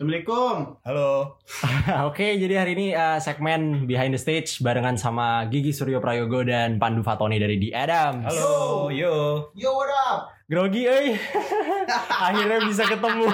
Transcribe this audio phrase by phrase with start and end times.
[0.00, 0.80] Assalamualaikum.
[0.80, 1.36] Halo.
[2.08, 6.80] Oke, jadi hari ini uh, segmen Behind the Stage barengan sama Gigi Suryo Prayogo dan
[6.80, 8.24] Pandu Fatoni dari The Adams.
[8.24, 8.88] Halo.
[8.88, 9.52] Yo.
[9.52, 10.32] Yo, what up?
[10.48, 11.20] Grogi, euy.
[12.32, 13.28] Akhirnya bisa ketemu.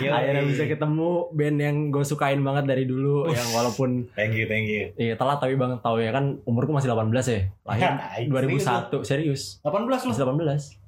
[0.00, 0.16] Yo.
[0.16, 4.72] Akhirnya bisa ketemu band yang gue sukain banget dari dulu yang walaupun Thank you, thank
[4.72, 4.96] you.
[4.96, 7.40] iya telat tapi banget tahu ya kan umurku masih 18 ya.
[7.68, 9.60] Lahir Ya, 2001, serius.
[9.60, 10.16] 18 lu.
[10.16, 10.81] Masih 18.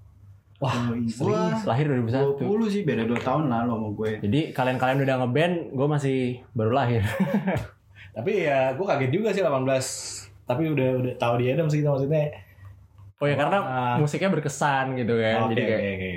[0.65, 0.89] Wah,
[1.19, 2.41] gua Lahir 2001.
[2.41, 4.11] 20 sih beda 2 tahun lah lo sama gue.
[4.21, 6.19] Jadi kalian-kalian udah ngeband, gue masih
[6.51, 7.05] baru lahir.
[8.17, 9.61] Tapi ya gue kaget juga sih 18.
[10.45, 12.33] Tapi udah udah tahu dia dong sih maksudnya.
[13.17, 13.97] Oh ya karena Ah.
[13.97, 15.47] musiknya berkesan gitu kan.
[15.47, 16.13] Oke, Jadi kayak oke, oke.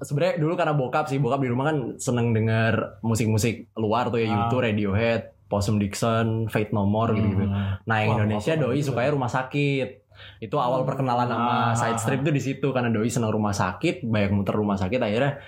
[0.00, 4.26] sebenarnya dulu karena bokap sih bokap di rumah kan seneng denger musik-musik luar tuh ya
[4.26, 4.32] Ah.
[4.46, 7.44] YouTube, Radiohead, Possum Dixon, Fate No More gitu-gitu.
[7.44, 7.76] Hmm.
[7.82, 10.05] Nah yang Wah, Indonesia doi sukanya rumah sakit.
[10.38, 11.74] Itu awal perkenalan sama Ah.
[11.74, 15.40] side strip tuh di situ karena doi seneng rumah sakit, banyak muter rumah sakit akhirnya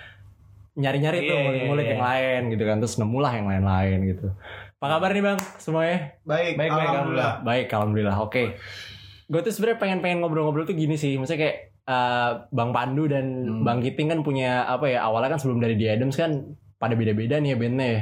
[0.73, 4.27] nyari-nyari tuh Iya, ngulik-ngulik iya, yang lain gitu kan terus nemulah yang lain-lain gitu.
[4.79, 5.97] Apa kabar nih bang semuanya?
[6.23, 7.33] Baik, Baik, baik, alhamdulillah.
[7.43, 8.17] Baik, alhamdulillah.
[8.17, 8.43] Oke.
[9.27, 11.19] Gue tuh sebenarnya pengen pengen ngobrol-ngobrol tuh gini sih.
[11.19, 13.61] Maksudnya kayak eh, Bang Pandu dan Hmm.
[13.67, 15.03] Bang Kiting kan punya apa ya?
[15.03, 16.31] Awalnya kan sebelum dari The Adams kan
[16.77, 17.93] pada beda-beda nih ya bandnya.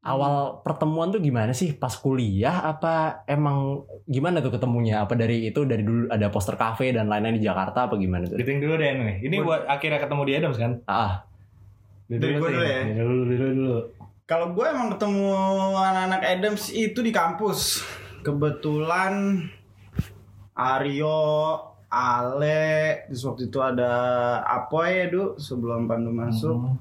[0.00, 1.76] Awal pertemuan tuh gimana sih?
[1.76, 5.04] Pas kuliah apa emang gimana tuh ketemunya?
[5.04, 8.40] Apa dari itu dari dulu ada poster cafe dan lain-lain di Jakarta apa gimana tuh?
[8.40, 9.16] Giting dulu deh nih.
[9.28, 10.72] Ini buat akhirnya ketemu di Adams kan?
[10.88, 11.28] Ah,
[12.08, 12.56] Dari gua Ting.
[12.56, 12.80] dulu ya?
[12.96, 13.78] Dulu dulu dulu.
[14.24, 15.26] Kalau gue emang ketemu
[15.74, 17.82] anak-anak Adams itu di kampus.
[18.24, 19.42] Kebetulan
[20.56, 21.20] Aryo,
[21.90, 23.92] Ale, terus waktu itu ada
[24.46, 26.56] Apoy ya, Du, sebelum Pandu masuk.
[26.56, 26.78] Hmm.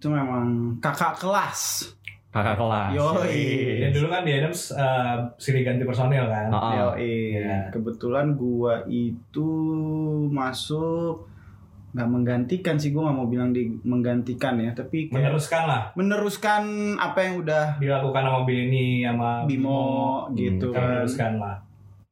[0.00, 1.92] Itu memang kakak kelas.
[2.30, 2.90] Kakak kelas.
[2.92, 3.42] Yoi.
[3.80, 6.46] Dan dulu kan di Adams eh, sering ganti personil kan?
[6.48, 6.94] Ah.
[6.94, 7.34] Yoi.
[7.34, 7.68] Iya.
[7.68, 9.50] Kebetulan gua itu
[10.28, 11.26] masuk
[11.90, 16.62] nggak menggantikan sih gua nggak mau bilang di menggantikan ya tapi kayak Meneruskan lah meneruskan
[16.94, 19.82] apa yang udah dilakukan sama Billy sama Bimo
[20.32, 21.56] gitu Hmm, kan Meneruskan lah.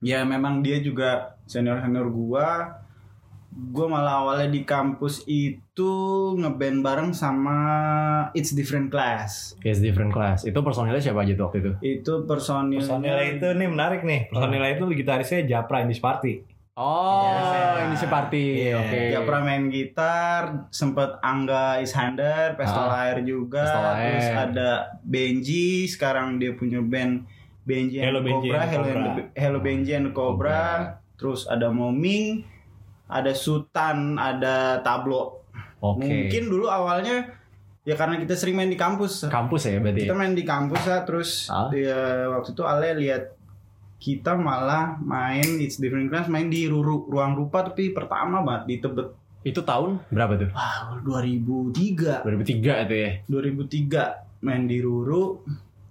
[0.01, 2.67] ya memang dia juga senior senior gua
[3.51, 5.93] gua malah awalnya di kampus itu
[6.35, 7.59] ngeband bareng sama
[8.31, 10.43] It's Different Class Yes, different class.
[10.43, 11.73] Itu personilnya siapa aja tuh waktu itu?
[11.81, 14.21] itu personilnya Personilnya itu nih menarik nih.
[14.29, 16.45] Personilnya itu gitarisnya Japra Indis Party.
[16.75, 17.91] Oh, Iya.
[17.91, 18.45] ini si party.
[18.63, 18.75] Iya.
[18.79, 19.01] Oke.
[19.11, 23.99] Ya pernah main gitar, sempet Angga Ishander, Pestol Ah, Air juga, Pestol Air.
[23.99, 24.71] terus ada
[25.03, 27.27] Benji, sekarang dia punya band
[27.61, 29.11] Benji and Hello the Benji Cobra, and Hello, Cobra.
[29.11, 30.63] the- Hello Benji and the Cobra,
[31.19, 32.47] terus ada Moming,
[33.09, 35.43] ada Sultan, ada Tablo.
[35.81, 36.05] Oke.
[36.05, 37.25] Mungkin dulu awalnya
[37.83, 39.27] ya karena kita sering main di kampus.
[39.27, 40.05] kampus ya berarti.
[40.05, 41.73] Kita main di kampus ya, terus Ah.
[41.73, 43.33] dia waktu itu Ale lihat
[43.99, 48.77] kita malah main It's Different Class main di Ruru, ruang rupa tapi pertama banget di
[48.79, 49.09] Tebet
[49.43, 50.51] Itu tahun berapa tuh?
[50.53, 52.27] Wah, 2003.
[52.27, 53.11] 2003 itu ya.
[53.27, 55.41] 2003 main di Ruru.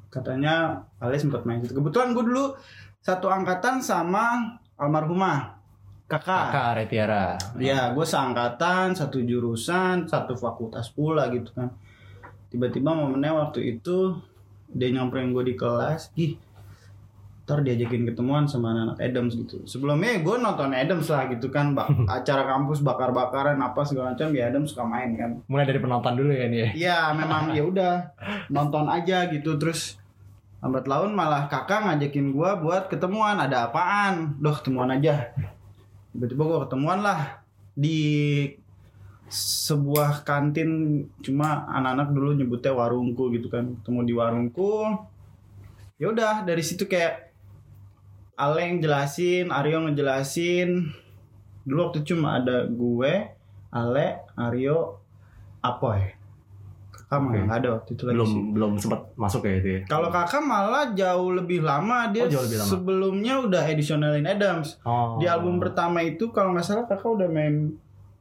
[0.07, 1.73] Katanya Ale sempat main situ.
[1.73, 2.53] Kebetulan gue dulu
[2.99, 5.56] satu angkatan sama almarhumah
[6.07, 6.49] kakak.
[6.49, 7.25] Kakak Retiara.
[7.59, 11.69] Ya, gue seangkatan, satu jurusan, satu fakultas pula gitu kan.
[12.47, 14.15] Tiba-tiba momennya waktu itu
[14.71, 16.39] dia nyamperin gue di kelas, ih,
[17.43, 19.67] ntar diajakin ketemuan sama anak Adams gitu.
[19.67, 21.91] Sebelumnya gue nonton Adams lah gitu kan, bak
[22.23, 25.31] acara kampus bakar-bakaran apa segala macam ya Adams suka main kan.
[25.51, 26.69] Mulai dari penonton dulu nih ya.
[26.71, 27.93] Iya memang ya udah
[28.47, 29.99] nonton aja gitu terus
[30.57, 35.29] lambat laun malah kakak ngajakin gua buat ketemuan ada apaan doh ketemuan aja
[36.17, 37.45] tiba-tiba gua ketemuan lah
[37.77, 38.49] di
[39.29, 41.05] sebuah kantin.
[41.21, 43.77] Cuma anak-anak dulu nyebutnya warungku gitu kan.
[43.77, 44.97] Ketemu di warungku.
[46.01, 47.29] Ya udah dari situ kayak
[48.33, 50.89] Ale yang jelasin Aryo ngejelasin.
[51.69, 53.13] Dulu waktu cuma ada gue
[53.69, 54.97] Ale Aryo
[55.61, 56.16] Apoy
[57.07, 59.79] kakak nggak ada waktu itu lagi Belum sih belum sempat masuk ya itu ya.
[59.85, 62.67] kalau kakak malah jauh lebih lama dia Oh, jauh lebih lama.
[62.69, 65.15] sebelumnya udah editionalin Adams Oh.
[65.15, 67.71] di album pertama itu kalau nggak salah kakak udah main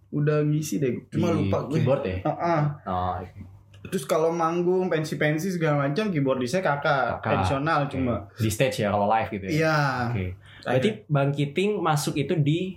[0.08, 2.16] udah ngisi deh cuma Di lupa gue keyboard ya.
[2.22, 2.62] Ah, ah.
[2.84, 3.40] Oh, oke.
[3.86, 7.32] terus kalau manggung pensi-pensi segala macam keyboardisnya kakak, Kakak.
[7.36, 9.52] edisional cuma di stage ya kalau live gitu ya.
[9.52, 9.78] iya
[10.08, 10.26] Oke.
[10.62, 12.74] Berarti Bang Kiting masuk itu di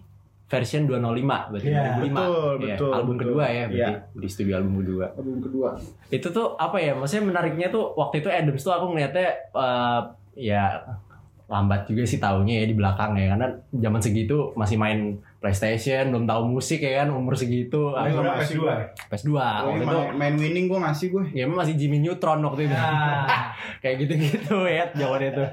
[0.50, 1.82] version 205 berarti Iya.
[1.96, 2.10] 2005.
[2.10, 3.22] Betul, Iya, betul, Album betul.
[3.24, 4.18] kedua ya berarti Iya.
[4.18, 5.06] di studio album kedua.
[5.14, 5.70] album kedua
[6.10, 6.92] Itu tuh apa ya?
[6.92, 10.02] Maksudnya menariknya tuh waktu itu Adams tuh aku ngeliatnya eh,
[10.36, 10.64] ya
[11.46, 16.24] lambat juga sih taunya ya di belakang ya karena zaman segitu masih main PlayStation belum
[16.24, 18.36] tahu musik ya kan umur segitu Oh, aku iya.
[18.38, 18.78] PS2 ya?
[19.08, 19.40] PS2 Oh,
[19.72, 23.56] waktu itu main, winning gue ngasih gue ya emang masih Jimmy Neutron waktu itu Ah.
[23.82, 25.44] kayak gitu-gitu ya jawabannya itu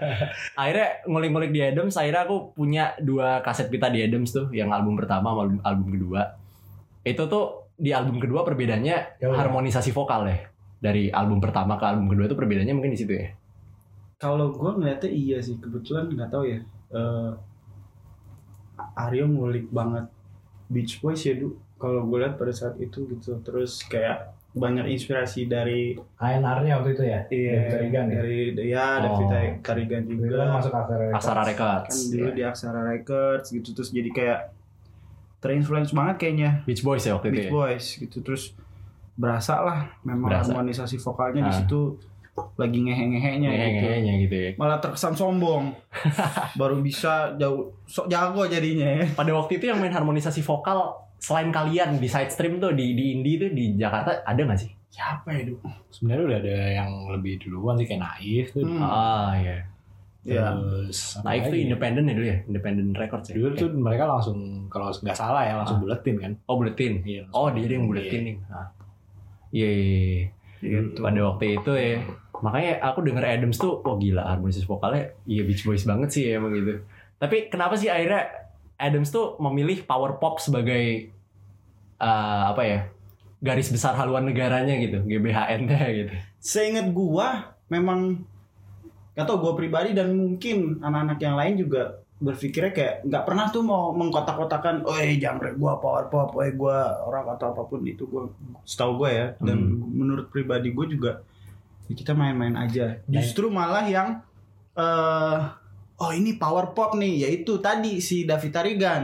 [0.53, 4.95] akhirnya ngulik-ngulik di Adams akhirnya aku punya dua kaset pita di Adams tuh yang album
[4.95, 6.23] pertama sama album, album kedua
[7.01, 7.45] itu tuh
[7.75, 10.39] di album kedua perbedaannya Ya harmonisasi vokal ya
[10.77, 13.31] dari album pertama ke album kedua itu perbedaannya mungkin di situ ya.
[14.17, 16.57] Kalau gue ngeliatnya iya sih, kebetulan nggak tahu ya.
[16.89, 17.31] Eh
[18.97, 20.09] Aryo ngulik banget
[20.67, 21.53] Beach Boys ya, Du.
[21.77, 27.05] Kalau gue lihat pada saat itu gitu, terus kayak banyak inspirasi dari ANR-nya waktu itu
[27.05, 27.21] ya.
[27.29, 28.17] iya, David Tarigan ya?
[28.17, 29.21] dari ya Oh.
[29.21, 29.27] David
[29.61, 30.25] Tarigan juga.
[30.25, 31.15] Kebetulan masuk Aksara Records.
[31.15, 31.87] Aksara Records.
[31.87, 34.41] kan dulu di Aksara Records gitu terus jadi kayak
[35.39, 37.53] terinfluence banget kayaknya Beach Boys ya waktu itu Beach ya.
[37.53, 38.43] Boys gitu terus
[39.15, 40.49] berasa lah memang Berasa.
[40.51, 41.59] harmonisasi vokalnya di Ah.
[41.59, 41.81] situ
[42.55, 44.51] lagi ngehe-ngehenya gitu Ngehe-ngehenya gitu ya.
[44.55, 45.73] malah terkesan sombong
[46.61, 51.49] baru bisa jauh sok jago jadinya ya Pada waktu itu yang main harmonisasi vokal selain
[51.49, 54.71] kalian di side stream tuh di di indie tuh di Jakarta ada nggak sih?
[54.87, 55.61] siapa ya Du?
[55.91, 58.65] Sebenarnya udah ada yang lebih duluan sih kayak Naif tuh.
[58.65, 58.81] Hmm.
[58.81, 59.57] Ah iya.
[60.23, 61.65] ya Terus apa Naif tuh lagi?
[61.65, 63.35] independen ya dulu ya, independent records ya.
[63.35, 65.83] Dulu tuh mereka langsung kalau nggak salah ya langsung Ah.
[65.83, 66.33] buletin kan.
[66.45, 66.93] Oh buletin.
[67.03, 67.23] Iya.
[67.31, 68.37] Oh dia yang buletin nih.
[68.49, 68.69] Ah.
[69.51, 69.69] Iya.
[69.69, 70.25] iya, iya.
[70.63, 71.97] gitu Pada waktu itu ya.
[72.43, 76.53] Makanya aku denger Adams tuh, oh gila harmonisasi vokalnya, iya Beach Boys banget sih emang
[76.53, 76.83] gitu.
[77.17, 78.29] Tapi kenapa sih akhirnya
[78.77, 81.09] Adams tuh memilih power pop sebagai
[81.97, 82.81] eh, apa ya
[83.41, 86.15] garis besar haluan negaranya gitu, GBHN-nya gitu.
[86.41, 88.25] seingat gua memang
[89.13, 93.61] gak tau gua pribadi dan mungkin anak-anak yang lain juga berpikirnya kayak nggak pernah tuh
[93.61, 98.25] mau mengkotak-kotakan, oh genre gua power pop, oh gua orang atau apa pun itu gua
[98.65, 99.59] setahu gua ya dan
[99.93, 101.13] menurut pribadi gua juga
[101.89, 102.99] kita main-main aja.
[103.07, 104.19] Justru malah yang
[104.73, 105.39] eh
[105.97, 109.03] oh ini power pop nih, yaitu tadi si David Tarigan.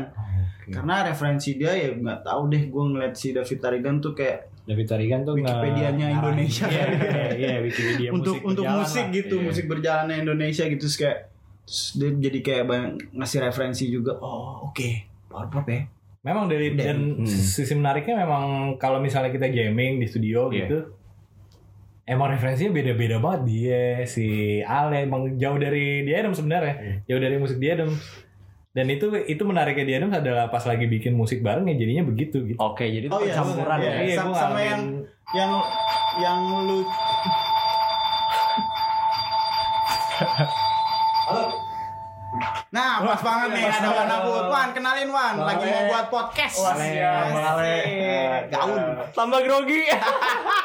[0.64, 4.86] Karena referensi dia ya nggak tahu deh gue ngeliat si David Tarigan tuh kayak David
[4.86, 6.66] Tarigan tuh nge- Wikipedia-nya ngarahin- Indonesia.
[6.66, 9.12] Iya, iya, iya, Wikipedia untuk musik untuk musik lah.
[9.12, 9.44] gitu Iya.
[9.44, 11.18] musik berjalannya Indonesia gitu terus kayak
[11.62, 14.88] terus dia jadi kayak banyak ngasih referensi juga oh oke
[15.26, 15.82] power pop ya
[16.22, 17.26] Memang dari Dan- dan Hmm.
[17.26, 18.44] sisi menariknya memang
[18.76, 20.62] kalau misalnya kita gaming di studio Iya.
[20.62, 20.78] gitu
[22.04, 24.26] Emang referensinya beda-beda banget dia si
[24.60, 26.94] Ale emang jauh dari dia Adam sebenarnya Iya.
[27.06, 27.94] jauh dari musik dia Adam
[28.72, 32.42] dan itu itu menariknya dia Adam adalah pas lagi bikin musik bareng ya jadinya begitu
[32.44, 34.00] gitu Oke, jadi itu Oh iya, percampuran iya, ya.
[34.02, 34.16] iya.
[34.16, 34.88] sama- sama ngalamin- yang-
[35.32, 35.52] yang
[36.18, 36.78] yang lu
[42.72, 44.44] Nah, pas banget nih ada Wan Abud.
[44.48, 45.36] Wan, kenalin Wan.
[45.36, 46.56] Lagi mau buat podcast.
[46.56, 47.68] Wah, siap, Bang Ale.
[47.68, 48.48] Asik.
[48.48, 48.80] Gaun.
[49.12, 49.82] Tambah grogi.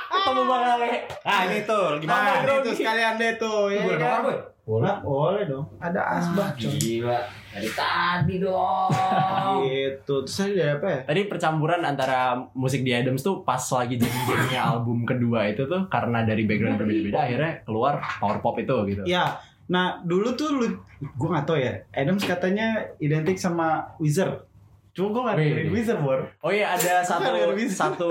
[0.07, 0.91] Ketemu Bang Ale.
[1.27, 2.29] ah ini tuh Nah, gimana
[2.63, 3.67] itu sekalian deh tuh.
[3.67, 4.23] Ya, Boleh kan?
[4.23, 4.37] boy?
[4.63, 5.67] boleh Nah, boleh dong.
[5.79, 6.55] Ada asbak.
[6.55, 6.71] coy.
[6.79, 7.19] Gila.
[7.51, 8.91] Dari tadi dong.
[9.67, 10.15] Gitu.
[10.23, 10.99] Terus ada apa ya?
[11.03, 12.19] Tadi percampuran antara
[12.55, 17.19] musik di Adams tuh pas lagi jadi album kedua itu tuh karena dari background berbeda-beda
[17.19, 19.03] akhirnya keluar power pop itu gitu.
[19.03, 19.35] Ya,
[19.67, 20.67] nah dulu tuh lu,
[20.99, 21.83] gue gak tau ya.
[21.91, 24.47] Adams katanya identik sama Wizard.
[24.95, 26.31] Cuma gue gak dengerin Wizard, Bor.
[26.41, 27.31] Oh iya ada satu
[27.69, 28.09] satu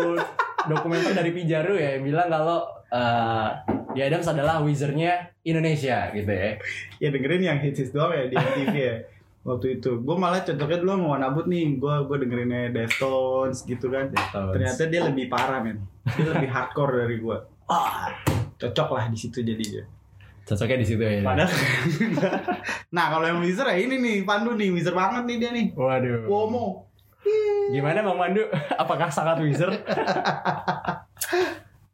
[0.68, 3.50] dokumenter dari Pijaru ya yang bilang kalau eh
[3.96, 6.60] di Adams adalah wizardnya Indonesia gitu ya.
[7.00, 8.96] Ya dengerin yang hits doang ya di MTV ya.
[9.46, 11.80] Waktu itu, gue malah cocoknya dulu sama Wanabut nih.
[11.80, 14.12] Gue gue dengerinnya Deftones gitu kan.
[14.12, 15.80] Ternyata dia lebih parah men.
[16.04, 17.36] Dia lebih hardcore dari gue.
[17.70, 18.12] Ah,
[18.60, 19.95] cocok lah di situ jadinya.
[20.46, 21.26] Cocoknya di situ ya.
[21.26, 21.50] Padahal.
[22.96, 25.66] nah kalau yang Wizard ya ini nih Pandu nih Wizard banget nih dia nih.
[25.74, 26.30] Waduh.
[26.30, 26.86] Womo.
[27.74, 28.46] Gimana Bang Mandu?
[28.82, 29.74] Apakah sangat wizard?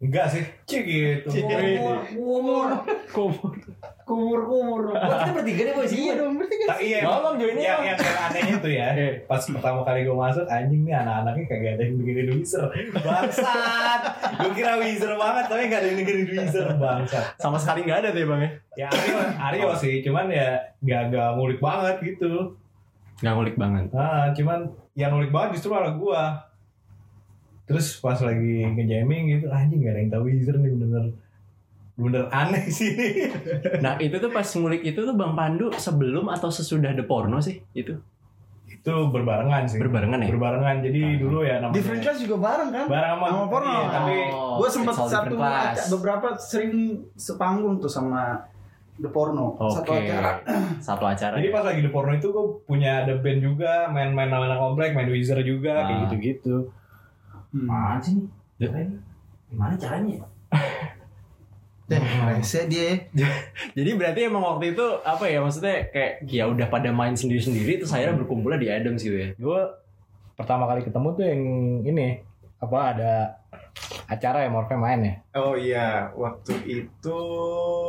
[0.03, 2.69] enggak sih cik gitu Kumur, kumur,
[3.15, 3.55] Kumur.
[4.03, 4.83] Kumur, kumur.
[4.93, 5.85] Kita bertiga nih, boy.
[5.85, 6.19] Sini, Iya boy.
[6.19, 6.67] dong berarti kan.
[6.69, 8.87] Tak, iya, Ngomong, Jo, ini yang, yang, yang anehnya tuh ya
[9.31, 12.65] Pas pertama kali gue masuk Anjing nih anak-anaknya kagak ada yang dengerin Weezer
[12.97, 14.01] Bangsat
[14.37, 18.09] Gue kira Weezer banget Tapi gak ada yang dengerin Weezer Bangsat Sama sekali nggak ada
[18.11, 18.51] tuh ya Bang ya?
[18.75, 20.49] Ya Aryo, Aryo sih Cuman ya
[20.81, 22.55] Gak, gak ngulik banget gitu
[23.19, 23.85] Nggak ngulik banget.
[23.93, 24.59] ah, Cuman
[24.93, 26.23] Yang ngulik banget justru malah gue
[27.65, 31.15] Terus pas lagi ngejamming gitu Anjing gak ada yang tahu Weezer nih bener-bener
[31.95, 32.93] Bener aneh sih
[33.79, 37.61] Nah itu tuh pas ngulik itu tuh Bang Pandu sebelum atau sesudah The Porno sih
[37.73, 37.93] itu
[38.65, 40.29] Itu berbarengan sih berbarengan ya?
[40.29, 42.87] Berbarengan Jadi dulu ya namanya Different class juga bareng kan?
[42.87, 43.69] Bareng sama, Sama porno.
[43.71, 45.77] iya, Tapi Oh, gue sempat satu different class.
[45.77, 46.73] aca- beberapa sering
[47.13, 48.41] sepanggung tuh sama
[48.95, 50.05] The Porno satu Oke.
[50.05, 50.33] acara.
[50.83, 51.35] Satu acara.
[51.35, 51.55] Jadi ya?
[51.55, 55.41] pas lagi di porno itu gue punya ada band juga, main-main anak komplek, main Wizard
[55.43, 56.01] juga, kayak Ah.
[56.07, 56.57] gitu-gitu.
[57.51, 57.67] Hmm.
[57.67, 58.29] Apaan sih nih?
[58.59, 58.97] Gimana?
[59.49, 60.21] Gimana caranya?
[61.93, 62.97] Deh, rese dia.
[63.13, 63.29] ya.
[63.77, 67.93] Jadi berarti emang waktu itu apa ya maksudnya kayak ya udah pada main sendiri-sendiri terus
[67.93, 69.29] akhirnya berkumpulnya di Adams gitu ya.
[69.37, 69.61] Gue
[70.33, 71.43] pertama kali ketemu tuh yang
[71.85, 72.09] ini
[72.57, 73.13] apa ada
[74.07, 75.15] acara ya Morfe main ya.
[75.35, 77.19] Oh iya, waktu itu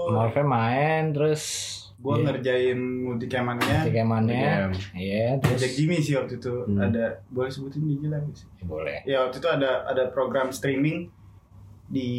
[0.10, 1.44] Morfe main terus
[1.96, 2.24] gue Iya.
[2.26, 3.88] ngerjain multi kemannya.
[3.88, 6.84] Kemannya, iya terus Jack Jimmy sih waktu itu Hmm.
[6.84, 8.48] ada boleh sebutin DJ lagi sih.
[8.60, 8.98] Ya, boleh.
[9.06, 11.08] Ya waktu itu ada ada program streaming
[11.88, 12.12] di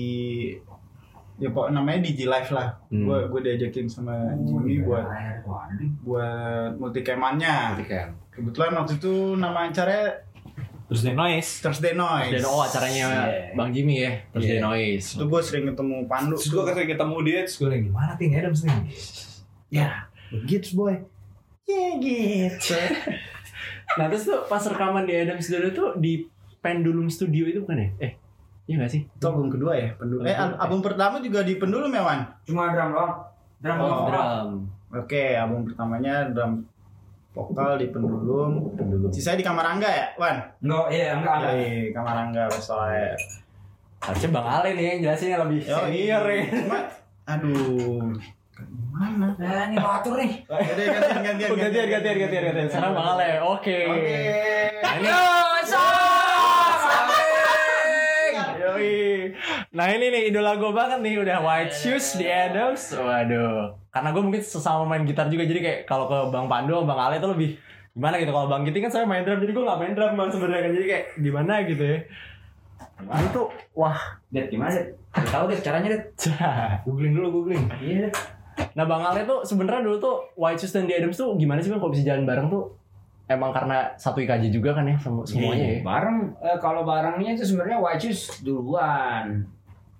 [1.37, 3.05] ya pok namanya DJ Live lah Hmm.
[3.05, 5.03] gue gue diajakin sama Jimmy buat
[6.01, 8.09] buat multikemannya kan.
[8.31, 10.23] kebetulan waktu itu nama acaranya
[10.85, 11.51] Terus The Noise.
[11.59, 13.07] Thursday Noise Dan oh acaranya
[13.53, 14.51] Bang Jimmy ya, terus Iya.
[14.51, 15.07] The Noise.
[15.11, 18.13] itu gue sering ketemu Pandu Terus gue ke sini ketemu dia, terus gue lagi gimana
[18.15, 18.79] Ting Adams nih?
[19.73, 19.89] Ya,
[20.31, 20.95] begitu boy.
[21.65, 22.77] Ya gitu.
[23.95, 26.27] Nah terus tuh pas rekaman di Adams dulu tuh di
[26.59, 27.89] Pendulum Studio itu bukan ya?
[28.01, 28.13] Eh,
[28.65, 29.03] iya gak sih?
[29.05, 32.71] itu album kedua ya pendulum eh al- album pertama juga di pendulum ya Wan Cuma
[32.71, 33.13] drum doang.
[33.59, 33.85] Drum Oh.
[33.85, 34.05] doang.
[34.07, 34.51] Drum.
[34.95, 36.53] oke album pertamanya drum
[37.31, 39.11] vokal di pendulum Pendulum.
[39.11, 41.53] sisanya di kamar Angga ya Wan Enggak, iya enggak enggak.
[41.53, 43.13] Iya, kamar Angga soalnya
[43.99, 46.45] Harusnya Bang Ale nih yang jelasin yang lebih Yo, senior ya.
[46.45, 46.79] Cuma,
[47.25, 48.13] aduh,
[48.53, 49.33] gimana?
[49.33, 50.45] Nah, ini batur nih.
[50.45, 52.69] Jadi gantian, gantian, Oh, gantian, gantian, gantian, gantian.
[52.69, 53.79] Sekarang Bang Ale, oke.
[53.89, 54.21] Oke.
[54.77, 55.09] Nah, ini,
[58.61, 59.05] Yoi.
[59.73, 62.93] Nah ini nih idola gue banget nih udah White Shoes di Adams.
[62.93, 63.79] Waduh.
[63.89, 67.23] Karena gue mungkin sesama main gitar juga jadi kayak kalau ke Bang Pandu Bang Ale
[67.23, 67.51] itu lebih
[67.95, 70.31] gimana gitu kalau Bang Giti kan saya main drum jadi gue gak main drum bang
[70.35, 71.99] sebenarnya kan jadi kayak gimana gitu ya.
[73.05, 73.47] Ini tuh
[73.79, 73.99] wah
[74.35, 74.75] Det gimana?
[75.15, 76.03] Gak tahu deh caranya, Det.
[76.87, 77.65] googling dulu googling.
[77.79, 78.11] Iya.
[78.75, 81.71] Nah Bang Ale tuh sebenarnya dulu tuh White Shoes dan The Adams tuh gimana sih
[81.71, 82.75] bang kalau bisa jalan bareng tuh?
[83.25, 85.81] Emang karena satu IKJ juga kan ya sem- semuanya ya.
[85.81, 89.45] Bareng eh, kalau barengnya itu sebenarnya Shoes duluan.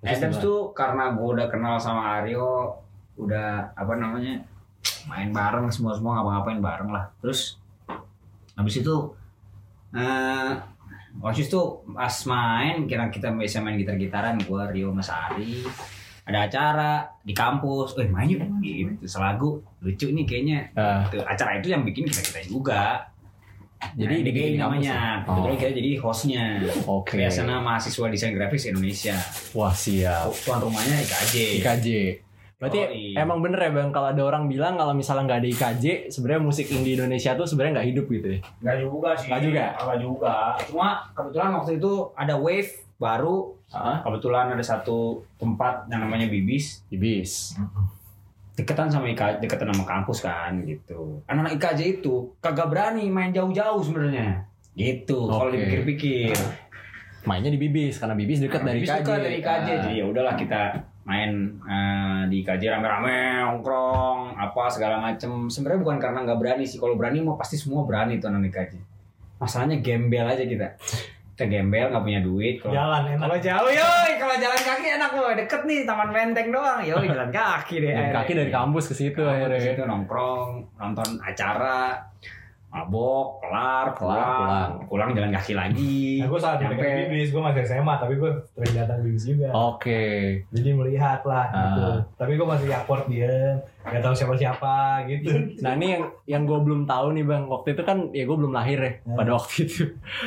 [0.05, 2.69] Adams tuh karena gue udah kenal sama Aryo,
[3.17, 4.37] udah apa namanya
[5.09, 7.09] main bareng semua semua ngapa-ngapain bareng lah.
[7.17, 7.57] Terus
[8.53, 8.95] habis itu
[9.97, 10.53] eh
[11.33, 15.65] Shoes tuh pas main kira kita bisa main gitar-gitaran gue Rio Mas Ari
[16.25, 20.59] ada acara di kampus, eh main yuk gitu selagu lucu nih kayaknya.
[21.09, 23.09] Tuh, acara itu yang bikin kita kita juga.
[23.93, 24.89] Jadi Nah, DGI namanya.
[24.89, 25.03] ya?
[25.21, 25.57] Kebetulan Oh.
[25.57, 26.43] kita jadi hostnya.
[26.85, 27.15] Oke.
[27.17, 29.15] Biasanya mahasiswa desain grafis Indonesia.
[29.51, 30.31] Wah siap.
[30.41, 31.35] Tuan rumahnya IKJ.
[31.59, 31.87] IKJ.
[32.55, 33.03] Berarti Yoi.
[33.13, 36.71] emang bener ya bang kalau ada orang bilang kalau misalnya nggak ada IKJ sebenarnya musik
[36.71, 38.39] indie Indonesia tuh sebenarnya nggak hidup gitu ya.
[38.57, 39.27] Enggak juga sih.
[39.27, 39.65] Nggak juga?
[39.75, 40.35] Enggak juga.
[40.65, 43.35] Cuma kebetulan waktu itu ada wave baru.
[43.67, 43.99] Hah?
[44.01, 44.97] Kebetulan ada satu
[45.35, 46.79] tempat yang namanya Bibis.
[46.87, 47.59] Ibis.
[48.55, 51.19] Deketan sama IKJ, deketan sama kampus kan gitu.
[51.27, 54.47] Anak-anak IKJ itu kagak berani main jauh-jauh sebenarnya.
[54.75, 55.27] Gitu.
[55.27, 55.59] Kalau Oke.
[55.59, 56.35] dipikir-pikir.
[57.27, 58.99] Mainnya di Bibis karena Bibis dekat dari Bibis IKJ.
[59.03, 59.49] dekat dari IKJ.
[59.51, 59.75] Ah.
[59.83, 60.61] Jadi ya udahlah kita
[61.05, 61.31] main
[61.61, 66.97] eh, di IKJ rame-rame nongkrong apa segala macem sebenarnya bukan karena nggak berani sih kalau
[66.97, 68.73] berani mau pasti semua berani tuh anak IKJ
[69.37, 70.73] masalahnya gembel aja kita
[71.35, 73.19] kita gembel nggak punya duit kalau Jalan enak.
[73.19, 77.27] kalau jauh yoi kalau jalan kaki enak loh deket nih taman menteng doang yoi jalan
[77.29, 79.51] kaki deh Dan kaki dari kampus ke situ akhirnya.
[79.53, 81.99] di situ nongkrong nonton acara
[82.75, 87.39] mabok kelar Kelar, pulang pulang jalan kaki lagi Nah, gue saat Nyampe- dekat bibis, gue
[87.39, 89.47] masih SMA, tapi gue sering datang bibis juga.
[89.49, 90.03] Oke.
[90.49, 91.81] Jadi melihat lah gitu.
[91.81, 91.99] Ah.
[92.15, 93.31] Tapi gue masih awkward dia,
[93.81, 94.75] gak tahu siapa-siapa
[95.07, 95.31] gitu.
[95.61, 97.43] Nah ini yang yang gue belum tahu nih bang.
[97.45, 99.15] Waktu itu kan ya gue belum lahir ya Hmm.
[99.15, 99.83] pada waktu itu.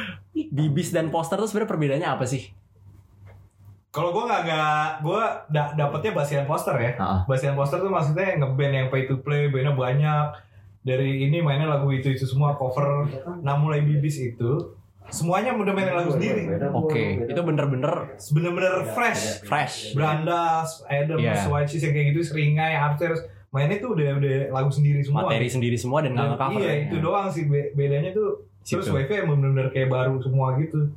[0.51, 2.49] Bibis dan poster tuh sebenarnya perbedaannya apa sih?
[3.89, 6.93] Kalau gue nggak nggak, gue da dapetnya basian poster ya.
[6.97, 7.21] Ah.
[7.25, 10.27] Basian poster tuh maksudnya ngeband yang pay to play, bandnya banyak.
[10.81, 13.07] Dari ini mainnya lagu itu itu semua cover.
[13.41, 14.51] Nah mulai bibis itu
[15.09, 16.49] semuanya udah mainin lagu sendiri.
[16.71, 17.25] Oke.
[17.25, 19.41] Itu bener-bener Bener-bener fresh.
[19.43, 19.77] fresh.
[19.93, 21.45] Brandas, Iya.
[21.45, 23.21] White Shoes yang kayak gitu, Seringai, Upstairs.
[23.49, 25.25] Mainnya tuh udah udah lagu sendiri semua.
[25.25, 26.61] Materi sendiri semua dan nggak nge-cover.
[26.61, 26.85] Iya ya.
[26.85, 28.45] itu doang sih be- bedanya tuh.
[28.61, 28.93] Terus Situ.
[28.93, 30.93] wave emang bener-bener kayak baru semua gitu.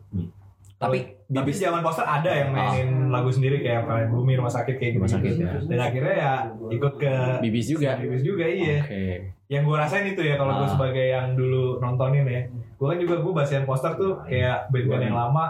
[0.75, 4.75] Tapi Tapi bibis zaman poster ada yang mainin lagu sendiri kayak apa Bumi Rumah Sakit
[4.75, 4.99] kayak gitu.
[4.99, 5.51] Rumah Sakit, ya.
[5.63, 6.33] Dan akhirnya ya
[6.67, 7.95] ikut ke bibis juga.
[7.95, 8.83] Bibis juga iya.
[8.83, 9.05] Oke.
[9.51, 10.71] Yang gue rasain itu ya kalau gue Ah.
[10.71, 12.47] sebagai yang dulu nontonin ya.
[12.73, 15.45] Gue kan juga gue basian poster tuh kayak band-band yang lama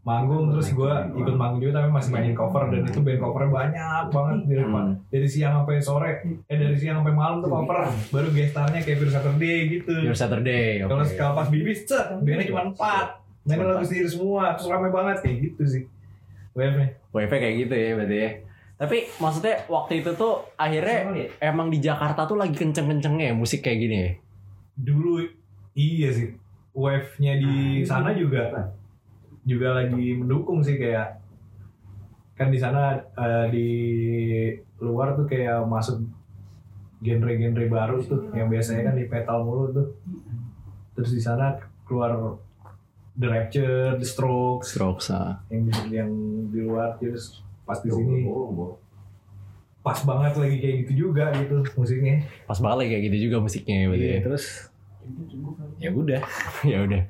[0.00, 4.04] manggung terus gue ikut manggung juga tapi masih mainin cover dan itu band covernya banyak
[4.08, 4.96] banget Hmm.
[5.06, 6.10] dari siang sampai sore
[6.42, 10.80] eh dari siang sampai malam tuh cover baru gestarnya kayak Pure Saturday gitu Your Saturday.
[10.82, 11.14] kalau Oke.
[11.14, 13.06] kalau pas bibis cet bandnya cuma empat
[13.44, 15.82] mainin lagu sendiri semua terus rame banget kayak gitu sih
[16.50, 18.30] wave nya WP kayak gitu ya berarti ya.
[18.80, 23.78] Tapi maksudnya waktu itu tuh akhirnya emang di Jakarta tuh lagi kenceng-kencengnya ya musik kayak
[23.84, 24.10] gini ya.
[24.80, 25.20] dulu
[25.76, 26.32] iya sih.
[26.72, 28.72] Wave nya di sana juga
[29.44, 31.20] juga lagi mendukung sih kayak
[32.40, 33.68] kan di sana eh, di
[34.80, 36.00] luar tuh kayak masuk
[37.04, 39.88] genre-genre baru tuh yang biasanya kan di metal mulu tuh.
[40.96, 41.52] Terus di sana
[41.84, 42.16] keluar
[43.12, 45.44] The Rapture, The Strokes Strokes ah.
[45.52, 46.10] yang yang
[46.48, 48.26] di luar terus pas di sini.
[49.80, 52.26] pas banget lagi kayak gitu juga gitu musiknya.
[52.44, 54.20] Pas banget lagi kayak gitu juga musiknya ya berarti Iya, ya.
[54.26, 54.44] terus?
[55.80, 56.20] Ya udah.
[56.70, 57.02] Ya udah.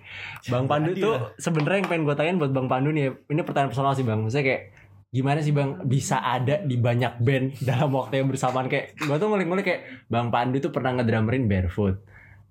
[0.46, 3.70] Bang Pandu tuh sebenarnya yang pengen gue tanyain buat Bang Pandu nih, ya, ini pertanyaan
[3.74, 4.22] personal sih Bang.
[4.22, 4.62] Maksudnya kayak
[5.10, 8.70] gimana sih bang bisa ada di banyak band dalam waktu yang bersamaan?
[8.70, 11.98] Kayak gue tuh ngulik-ngulik kayak bang Pandu tuh pernah ngedrummerin barefoot.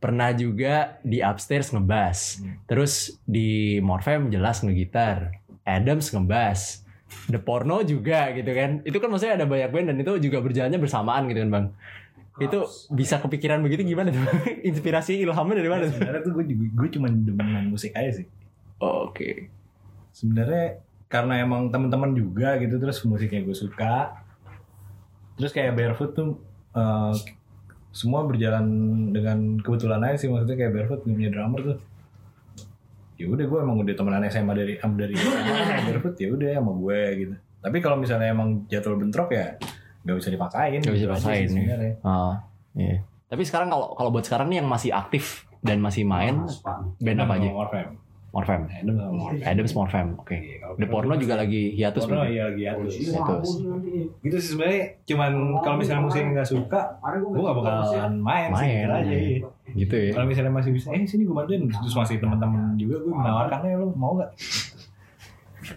[0.04, 2.44] Pernah juga di upstairs ngebass.
[2.68, 5.32] Terus di Morfem jelas ngegitar.
[5.64, 6.84] Adams ngebass
[7.30, 8.82] The Porno juga gitu kan.
[8.86, 11.66] Itu kan maksudnya ada banyak band dan itu juga berjalannya bersamaan gitu kan bang.
[12.40, 12.60] Itu
[12.94, 14.24] bisa kepikiran begitu gimana tuh
[14.70, 15.82] inspirasi ilhamnya dari mana?
[15.90, 15.98] Tuh?
[15.98, 18.28] sebenarnya tuh gue gue cuma demen main musik aja sih.
[18.80, 19.52] Oh, oke.
[20.16, 24.24] Sebenarnya karena emang teman-teman juga gitu terus musiknya gue suka.
[25.36, 26.40] Terus kayak barefoot tuh
[26.78, 27.16] eh,
[27.90, 28.66] semua berjalan
[29.12, 30.30] dengan kebetulan aja sih.
[30.32, 31.78] Maksudnya kayak barefoot punya drummer tuh
[33.20, 36.72] ya udah gue emang udah temenan SMA dari am dari SMA barefoot ya udah sama
[36.72, 39.60] gue gitu tapi kalau misalnya emang jadwal bentrok ya
[40.08, 41.52] nggak bisa dipaksain Nggak bisa gitu aja dipaksain, sih ya.
[41.52, 41.94] sebenarnya.
[42.08, 42.34] Ah,
[42.72, 42.98] iya.
[43.28, 46.48] Tapi sekarang kalau kalau buat sekarang nih yang masih aktif dan masih main
[46.98, 47.50] band apa aja?
[48.30, 48.62] Morfem.
[48.70, 49.42] Adam sama Morfem.
[49.42, 50.08] Adams Morfem.
[50.22, 50.38] Oke.
[50.38, 52.94] Iya, kalau The Porno juga lagi hiatus Porno iya lagi hiatus.
[52.94, 53.50] Hiatus.
[54.22, 55.32] gitu sih sebenarnya cuman
[55.66, 58.78] kalau misalnya musik nggak suka gue gak bakalan main, sih Main.
[58.86, 59.38] gitu aja iya.
[59.74, 60.12] Gitu ya.
[60.14, 63.88] kalau misalnya masih bisa eh sini gue bantuin terus masih teman-teman juga gue menawarkannya lo
[63.98, 64.30] mau gak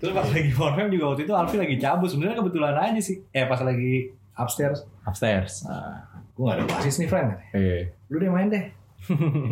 [0.00, 3.44] terus pas lagi form juga waktu itu Alfi lagi cabut sebenarnya kebetulan aja sih eh
[3.48, 5.66] pas lagi upstairs Upstairs.
[5.66, 6.04] Ah,
[6.36, 7.90] gue gak ada basis nih friend iya.
[8.12, 8.64] lu deh main deh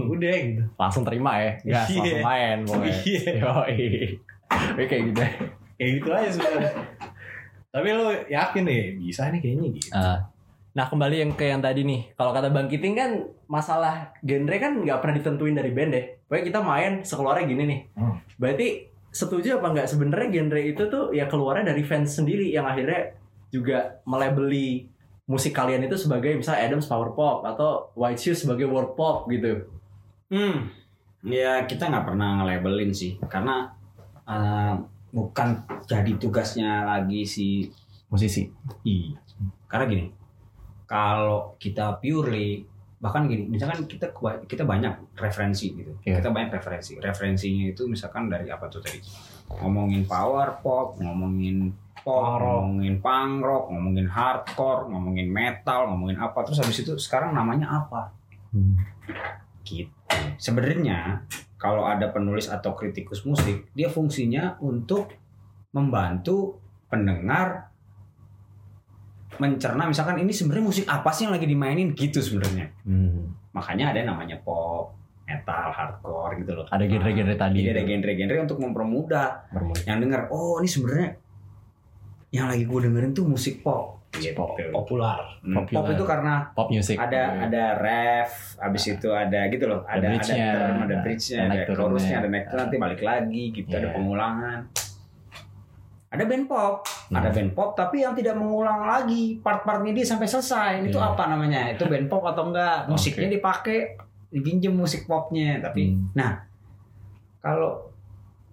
[0.09, 1.53] udah gitu Langsung terima ya.
[1.61, 1.99] Gas, Iya.
[1.99, 2.97] langsung main pokoknya.
[3.03, 3.31] Iya.
[3.41, 3.79] Yoi.
[4.51, 5.21] Oke kayak gitu.
[5.75, 6.73] kayak gitu aja sebenarnya
[7.71, 10.19] tapi lu yakin deh bisa nih kayaknya gitu Ah.
[10.71, 13.11] Nah kembali yang ke yang tadi nih, kalau kata Bang Kiting kan
[13.47, 16.05] masalah genre kan nggak pernah ditentuin dari band deh.
[16.27, 17.81] Pokoknya kita main sekeluarnya gini nih.
[17.95, 18.19] Hmm.
[18.39, 23.15] Berarti setuju apa nggak sebenarnya genre itu tuh ya keluarnya dari fans sendiri yang akhirnya
[23.51, 24.90] juga melabeli
[25.31, 29.71] musik kalian itu sebagai misalnya Adams Power Pop atau White Shoes sebagai World Pop gitu.
[30.27, 30.75] Hmm,
[31.23, 33.71] ya kita nggak pernah nge-labelin sih, karena
[34.27, 34.75] eh,
[35.15, 35.49] bukan
[35.87, 37.71] jadi tugasnya lagi si
[38.11, 38.51] Musisi.
[38.83, 39.15] I.
[39.71, 40.07] Karena gini,
[40.91, 42.67] kalau kita purely
[43.01, 44.11] bahkan gini, misalkan kita
[44.45, 46.19] kita banyak referensi gitu, Iya.
[46.21, 46.99] kita banyak referensi.
[46.99, 48.99] Referensinya itu misalkan dari apa tuh tadi?
[49.63, 51.71] Ngomongin power pop, ngomongin
[52.03, 56.39] pop, ngomongin punk rock, ngomongin hardcore, ngomongin metal, ngomongin apa.
[56.47, 58.17] Terus habis itu sekarang namanya apa?
[59.65, 59.93] gitu.
[60.41, 61.23] Sebenarnya
[61.61, 65.13] kalau ada penulis atau kritikus musik, dia fungsinya untuk
[65.71, 66.59] membantu
[66.91, 67.71] pendengar
[69.39, 72.75] mencerna misalkan ini sebenarnya musik apa sih yang lagi dimainin gitu sebenarnya.
[72.85, 73.33] Hmm.
[73.57, 74.93] Makanya ada namanya pop,
[75.25, 76.67] metal, hardcore gitu loh.
[76.69, 77.65] Ada genre-genre tadi.
[77.65, 79.85] Jadi ada genre-genre untuk mempermudah Bermusik.
[79.89, 81.09] yang dengar, oh ini sebenarnya
[82.31, 83.99] yang lagi gue dengerin tuh musik pop.
[84.11, 84.35] Gitu.
[84.35, 84.59] Pop.
[84.75, 85.95] populer Hmm, Pop Popular.
[85.95, 86.99] itu karena Pop music.
[86.99, 91.63] ada ada ref habis itu ada gitu loh ada ada term ada bridge-nya Ada ada
[91.63, 91.79] turunnya.
[91.79, 93.95] chorusnya ada naik turun nanti balik lagi gitu ada Iya.
[93.95, 94.59] pengulangan
[96.11, 96.75] ada band pop
[97.09, 97.37] ada Hmm.
[97.37, 101.07] band pop tapi yang tidak mengulang lagi part-partnya dia sampai selesai itu Iya.
[101.09, 103.95] apa namanya itu band pop atau enggak musiknya dipakai
[104.29, 106.11] dipinjem musik popnya tapi Hmm.
[106.13, 106.35] nah
[107.39, 107.95] kalau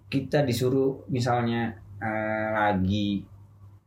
[0.06, 3.26] kita disuruh misalnya eh, lagi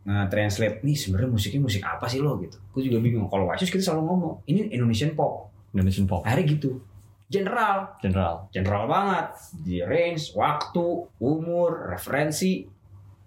[0.02, 2.42] nge-translate nih sebenarnya musiknya musik apa sih lo?
[2.42, 2.58] Gitu.
[2.74, 5.54] Gue juga bingung kalau Wasis kita selalu ngomong ini Indonesian pop.
[5.72, 6.26] Indonesian pop.
[6.26, 6.82] akhirnya gitu.
[7.32, 7.96] General.
[8.04, 8.34] General.
[8.52, 9.28] general banget.
[9.62, 10.84] Di range waktu
[11.22, 12.66] umur referensi.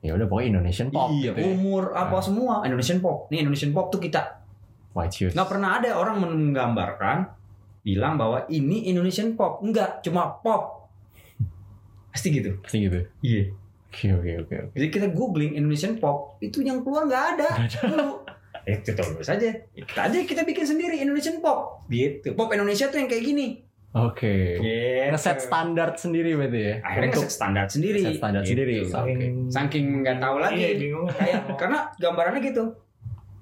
[0.04, 1.46] Ya udah pokoknya Indonesian pop iya, gitu ya.
[1.48, 2.60] umur apa semua.
[2.68, 3.30] Indonesian pop.
[3.32, 4.44] Nih Indonesian pop tuh kita.
[4.94, 5.32] White Shoes.
[5.34, 7.26] nggak pernah ada orang menggambarkan
[7.82, 9.64] bilang bahwa ini Indonesian pop.
[9.64, 10.90] Enggak cuma pop.
[12.12, 12.60] Pasti gitu.
[12.60, 13.00] Pasti gitu.
[13.24, 13.50] iya.
[13.50, 13.63] Oke
[14.10, 14.54] oke oke.
[14.60, 14.72] oke.
[14.72, 17.48] jadi kita googling Indonesian pop itu yang keluar nggak ada
[17.80, 18.22] dulu
[18.62, 22.96] eh itu terus aja kita aja kita bikin sendiri Indonesian pop gitu pop Indonesia tuh
[22.96, 23.48] yang kayak gini
[23.94, 24.58] Oke.
[24.58, 25.06] gitu.
[25.06, 26.74] Ngeset standar sendiri berarti ya.
[26.82, 28.50] akhirnya Untuk ngeset standar sendiri set standar Gitu.
[28.50, 28.76] sendiri.
[28.84, 32.64] saking saking nggak tahu lagi iya bingung kayak karena gambarannya gitu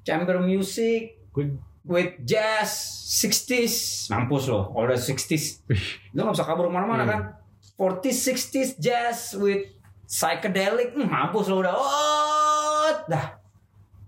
[0.02, 2.68] chamber music Gue- with jazz
[3.16, 5.64] 60s mampus loh kalau udah 60s
[6.12, 7.08] lu nggak bisa kabur ke mana-mana Hmm.
[7.08, 7.20] kan
[7.74, 9.64] 40s 60s jazz with
[10.12, 13.40] psychedelic hmm, mampus lo udah oh dah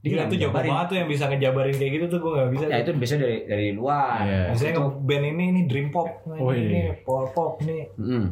[0.05, 2.65] Gila tuh jago banget tuh yang bisa ngejabarin kayak gitu tuh gue gak bisa.
[2.69, 4.41] ya itu biasanya dari dari luar Iya.
[4.53, 6.93] Misalnya Itu- nge-band ini ini dream pop, Oh, ini, iya.
[6.93, 7.89] ini power pop ini.
[7.97, 8.27] Mm.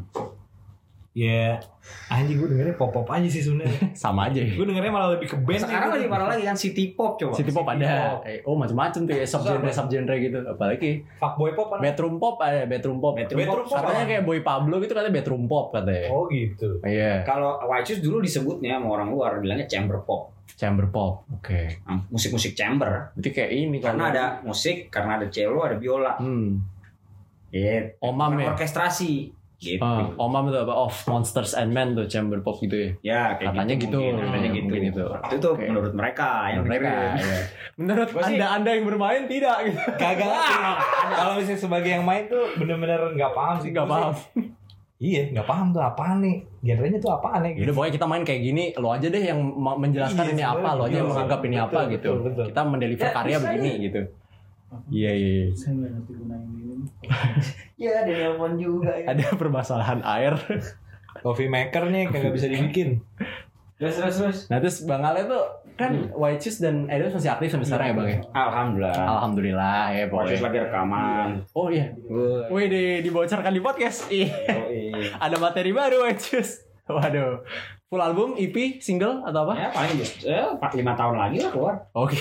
[1.12, 1.61] Ya
[2.09, 3.92] anjing gue dengernya pop pop aja sih sebenarnya.
[4.03, 4.40] sama aja.
[4.40, 5.61] gue dengernya malah lebih ke band.
[5.61, 6.12] sekarang lagi gitu.
[6.16, 7.92] parah lagi kan city pop coba City pop City ada.
[8.16, 8.20] pop.
[8.25, 10.38] Eh, oh macam-macam tuh ya sub genre sub genre gitu.
[10.40, 11.81] Apalagi Fuckboy pop kan?
[11.85, 13.12] bedroom pop ada bedroom pop.
[13.12, 16.09] Bedroom Bedroom pop Katanya kayak Boy Pablo gitu katanya bedroom pop katanya.
[16.09, 16.81] Oh gitu.
[16.81, 21.27] Iya, kalau White Shoes dulu disebutnya sama orang luar bilangnya chamber pop chamber pop.
[21.35, 21.83] Oke.
[22.09, 26.51] Musik-musik chamber Berarti kayak ini karena kalau- ada musik karena ada cello ada biola hmm.
[27.51, 28.55] gitu Omam ya.
[28.55, 30.75] orkestrasi gitu Ah, Omam itu apa?
[30.77, 32.90] Of Monsters and Men tuh chamber pop gitu ya.
[33.01, 33.94] ya kayak Katanya gitu.
[33.96, 35.05] mungkin, katanya gitu mungkin itu.
[35.07, 35.64] itu tuh Oke.
[35.64, 36.90] menurut mereka yang mereka.
[36.90, 37.14] dengerin.
[37.16, 37.40] ya.
[37.79, 39.79] Menurut sih- anda yang bermain tidak gitu.
[39.94, 40.77] Kagak.
[41.16, 43.70] Kalau misalnya sebagai yang main tuh bener-bener nggak paham sih.
[43.70, 44.12] Nggak paham.
[45.03, 46.46] Iya, nggak paham tuh apaan nih.
[46.62, 47.59] Genrenya tuh apaan nih?
[47.59, 50.87] Yaudah pokoknya kita main kayak gini, lo aja deh yang menjelaskan Iya, ini apa, lo
[50.87, 52.11] aja yang menganggap ini betul, apa betul, gitu.
[52.22, 52.44] betul.
[52.46, 54.01] Kita mendeliver karya begini gitu.
[54.88, 55.30] Iya iya.
[55.42, 55.46] iya.
[55.52, 56.74] Saya nggak ngerti gunain ini.
[57.82, 60.35] ya ada nelpon juga ya Ada permasalahan air.
[61.18, 63.00] Coffee maker nih kagak bisa dibikin.
[63.74, 67.50] terus terus terus Nah terus Bang Ale tuh kan White Shoes dan Edos masih aktif
[67.50, 68.18] sampai sekarang ya Bang ya?
[68.30, 70.38] alhamdulillah Alhamdulillah ya pokoknya.
[70.38, 71.90] lagi rekaman Oh iya.
[72.46, 74.06] Wih di, dibocorkan di podcast.
[74.08, 74.30] Ih.
[74.30, 74.94] Yoi.
[75.24, 76.62] Ada materi baru White Shoes.
[76.85, 77.42] Waduh.
[77.92, 79.52] Full album, EP, single atau apa?
[79.52, 82.16] ya paling ya empat lima tahun lagi lah keluar Oke.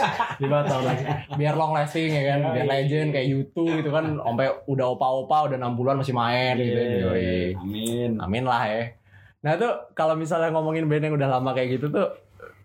[0.40, 1.04] Lima tahun lagi.
[1.36, 5.60] Biar long lasting ya kan, biar legend kayak YouTube gitu kan, sampai udah opa-opa udah
[5.60, 6.80] 60-an masih main gitu.
[7.04, 7.52] Yoi.
[7.52, 8.96] amin Amin lah ya.
[9.44, 12.16] Nah tuh kalau misalnya ngomongin band yang udah lama kayak gitu tuh,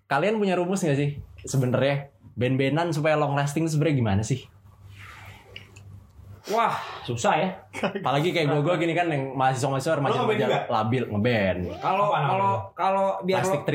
[0.07, 2.07] kalian punya rumus nggak sih sebenarnya
[2.39, 4.47] band-bandan supaya long lasting sebenarnya gimana sih?
[6.47, 7.49] Wah susah ya
[7.97, 10.59] Apalagi kayak gue gue gini kan yang mahasiswa-mahasiswa remaja ngeband remaja juga?
[10.69, 11.59] labil ngeband.
[11.77, 13.65] kalau kalau kalau biar Plastic lo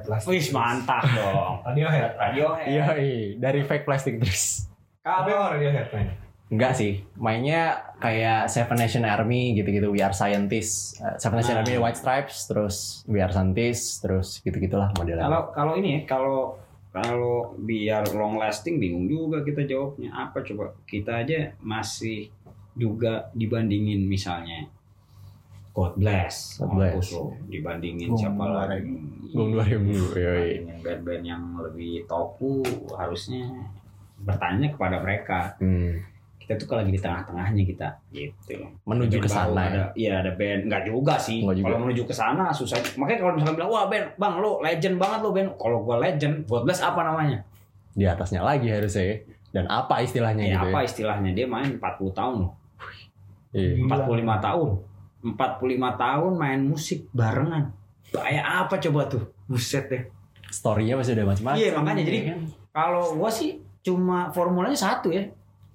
[0.00, 0.28] plastik.
[0.28, 2.12] wih mantap dong Radiohead.
[2.14, 3.18] Radiohead Iya, iya.
[3.36, 4.68] dari fake Plastic Trees.
[5.00, 6.08] Tapi kalau Radiohead main.
[6.46, 7.62] Enggak sih, mainnya
[7.98, 11.64] kayak Seven Nation Army gitu-gitu, We Are Scientists, Eh, Seven Nation Nah.
[11.64, 15.24] Army White Stripes, terus We Are Scientists, terus gitu-gitulah modelnya.
[15.24, 16.60] kalau kalau ini ya kalau
[16.94, 22.30] kalau biar long lasting bingung juga kita jawabnya apa coba kita aja masih
[22.78, 24.70] juga dibandingin misalnya
[25.74, 26.94] God bless, God bless.
[26.94, 27.24] Mampus lo.
[27.50, 28.70] dibandingin Gong siapa 2000.
[28.70, 28.94] lagi
[29.34, 30.50] Gong 2000, yoi.
[30.86, 32.62] Band-band yang lebih topu
[32.94, 33.42] harusnya
[34.22, 35.98] bertanya kepada mereka Hmm,
[36.44, 38.60] kita tuh kalau lagi di tengah-tengahnya kita gitu.
[38.84, 39.68] Menuju ke sana ya.
[39.72, 40.68] ada, iya ada band.
[40.68, 41.40] Nggak juga sih.
[41.40, 42.76] Kalau menuju ke sana susah.
[43.00, 46.44] Makanya kalau misalnya bilang wah band bang lo legend banget lo band kalau gua legend
[46.44, 47.40] God bless apa namanya?
[47.96, 49.16] Di atasnya lagi harusnya ya.
[49.56, 50.84] Dan apa istilahnya ya gitu apa ya.
[50.84, 51.30] istilahnya?
[51.32, 52.52] Dia main 40 tahun loh.
[53.56, 53.88] Iya.
[53.88, 54.68] 45 tahun.
[55.24, 57.72] 45 tahun main musik barengan.
[58.12, 59.24] Kayak apa coba tuh?
[59.48, 60.02] Buset deh.
[60.52, 61.56] Story-nya masih udah macam-macam.
[61.56, 62.02] Iya, makanya.
[62.04, 62.40] jadi- ya kan?
[62.74, 65.22] kalau gua sih cuma formulanya satu ya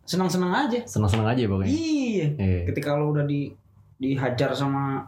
[0.09, 1.69] senang-senang aja senang-senang aja pokoknya.
[1.69, 2.59] iya Iya.
[2.65, 3.53] ketika lo udah di
[3.95, 5.05] dihajar sama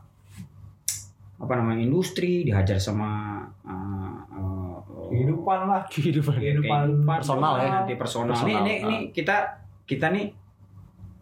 [1.36, 4.78] apa namanya industri dihajar sama uh, uh,
[5.12, 5.82] Kehidupan lah.
[5.90, 6.38] Kehidupan.
[6.38, 7.70] Kehidupan Personal ya.
[7.82, 8.88] nanti personal, Personal, Nih, nih, ah.
[8.88, 9.36] nih, kita
[9.84, 10.26] kita nih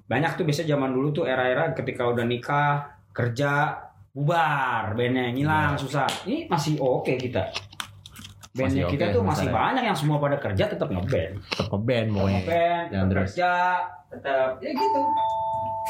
[0.05, 5.81] banyak tuh biasa zaman dulu tuh era-era ketika udah nikah kerja bubar bandnya ngilang Iya.
[5.81, 7.49] susah ini masih oke kita
[8.51, 9.57] bandnya Masih kita oke, tuh masih masalahnya.
[9.61, 12.33] banyak yang semua pada kerja tetap ngeband Tetap ngeband pokoknya.
[12.35, 13.29] ngeband Jangan tetap terus.
[13.29, 13.51] kerja
[14.09, 15.01] tetap ya gitu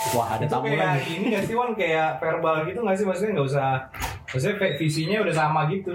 [0.10, 1.12] Wah, ada itu tamu kayak lagi.
[1.14, 3.72] ini gak sih Wan kayak verbal gitu gak sih maksudnya nggak usah
[4.26, 5.92] maksudnya kayak visinya udah sama gitu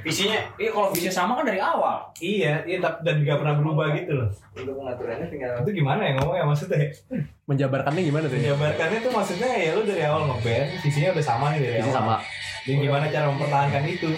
[0.00, 2.00] visinya iya kalau visinya sama kan dari awal.
[2.16, 4.28] Iya iya tapi dan nggak pernah berubah gitu loh.
[4.52, 6.80] Untuk pengaturannya tinggal itu gimana ya ngomongnya maksudnya?
[7.44, 8.34] Menjabarkannya gimana tuh?
[8.34, 11.96] menjabarkannya tuh maksudnya ya lu dari awal ngeband visinya udah sama nih dari Visi awal.
[11.98, 12.16] sama.
[12.60, 14.10] dan gimana cara mempertahankan itu?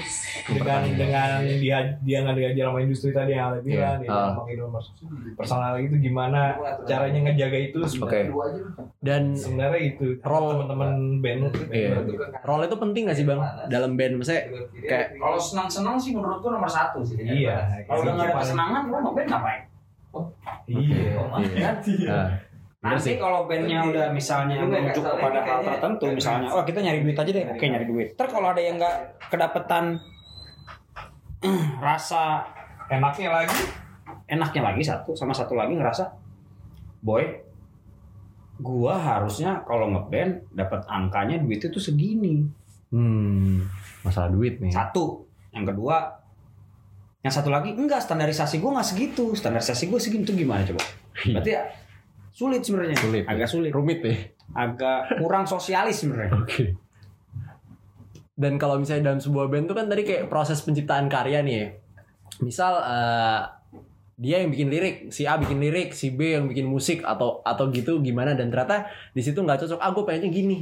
[0.43, 4.35] Dengan dengan dia dia nggak diajar sama industri tadi yang Ale bilang Iya.
[4.35, 4.95] dia pers-
[5.37, 8.27] personal itu gimana caranya ngejaga itu Oke.
[8.99, 11.41] Dan sebenarnya itu Role- teman-teman band.
[11.69, 12.03] Iya.
[12.43, 13.39] Role itu penting gak sih bang?
[13.69, 14.19] Dalam band?
[14.19, 14.43] Maksudnya
[14.83, 18.83] kayak kalau senang-senang sih menurut gua nomor satu sih iya kalau udah nggak ada kesenangan
[18.89, 19.63] lu ngeband ngapain?
[20.67, 21.21] Iya
[22.81, 23.21] Nah, bener Nanti sih.
[23.21, 27.45] kalau bandnya udah misalnya soalnya kepada hal tertentu, misalnya, oh kita nyari duit aja deh,
[27.53, 28.09] oke nyari duit.
[28.17, 28.97] Ntar kalau ada yang nggak
[29.29, 30.01] kedapetan
[31.85, 32.41] rasa
[32.89, 33.61] enaknya lagi
[34.33, 36.09] enaknya lagi satu, sama satu lagi ngerasa,
[37.05, 37.21] boy,
[38.65, 42.49] gua harusnya kalau ngeband dapat angkanya duit itu segini.
[42.91, 43.63] Hmm,
[44.03, 44.71] masalah duit nih.
[44.71, 46.19] Satu, yang kedua,
[47.23, 50.83] yang satu lagi enggak standarisasi gua nggak segitu, standarisasi gua segini tuh gimana coba?
[51.23, 51.63] Berarti ya,
[52.31, 53.25] sulit sebenarnya, Sulit.
[53.27, 54.15] agak sulit, Rumit ya.
[54.51, 56.35] agak kurang sosialis sebenarnya.
[56.43, 56.75] Oke.
[58.35, 61.67] Dan kalau misalnya dalam sebuah band tuh kan tadi kayak proses penciptaan karya nih ya.
[62.41, 63.41] Misal eh,
[64.17, 67.69] dia yang bikin lirik, si A bikin lirik, si B yang bikin musik atau atau
[67.69, 69.79] gitu gimana dan ternyata di situ nggak cocok.
[69.79, 70.59] Ah gue pengennya gini.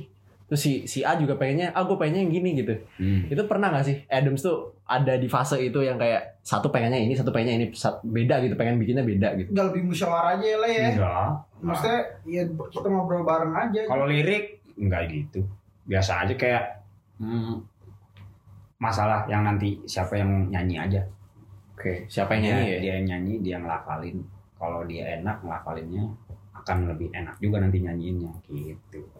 [0.48, 2.72] Terus si si A juga pengennya, ah gue pengennya yang gini gitu.
[2.96, 3.28] Hmm.
[3.28, 7.12] Itu pernah nggak sih Adams tuh ada di fase itu yang kayak satu pengennya ini,
[7.12, 7.66] satu pengennya ini,
[8.08, 9.52] beda gitu, pengen bikinnya beda gitu.
[9.52, 10.88] Nggak lebih musyawarah aja lah ya.
[10.96, 11.30] Enggak.
[11.60, 13.80] Maksudnya ya kita ngobrol bareng aja.
[13.84, 15.44] Kalau lirik enggak gitu.
[15.84, 16.64] Biasa aja kayak
[17.20, 17.60] hmm,
[18.80, 21.00] masalah yang nanti siapa yang nyanyi aja.
[21.76, 22.78] Oke, siapa yang Dia, nyanyi ya?
[22.80, 24.18] dia yang nyanyi, dia ngelafalin.
[24.56, 26.08] Kalau dia enak ngelafalinnya
[26.56, 29.17] akan lebih enak juga nanti nyanyiinnya gitu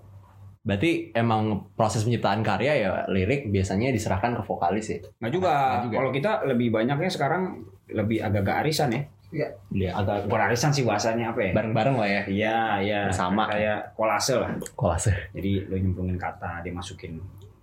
[0.62, 4.98] Berarti emang proses penciptaan karya ya lirik biasanya diserahkan ke vokalis ya.
[5.18, 5.52] Nggak juga.
[5.54, 5.94] Nggak juga.
[5.96, 7.42] Kalau kita lebih banyaknya sekarang
[7.88, 9.02] lebih agak-agak arisan ya.
[9.28, 9.92] Iya.
[9.92, 11.50] Agak bukan arisan sih bahasanya apa ya?
[11.52, 12.22] Bareng-bareng lah ya.
[12.24, 13.00] Iya, iya.
[13.08, 13.44] Bersama.
[13.44, 14.48] Kayak kolase lah.
[14.72, 15.12] Kolase.
[15.32, 17.16] Jadi lo nyemplungin kata, dia masukin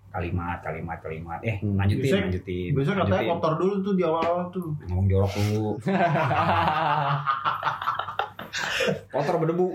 [0.10, 1.42] kalimat, kalimat, kalimat.
[1.44, 1.76] Eh, Hmm.
[1.76, 2.70] lanjutin, Biasanya- lanjutin.
[2.72, 4.66] Biasa katanya kotor dulu tuh di awal-awal tuh.
[4.88, 5.70] Ngomong jorok dulu.
[9.08, 9.68] Kotor berdebu.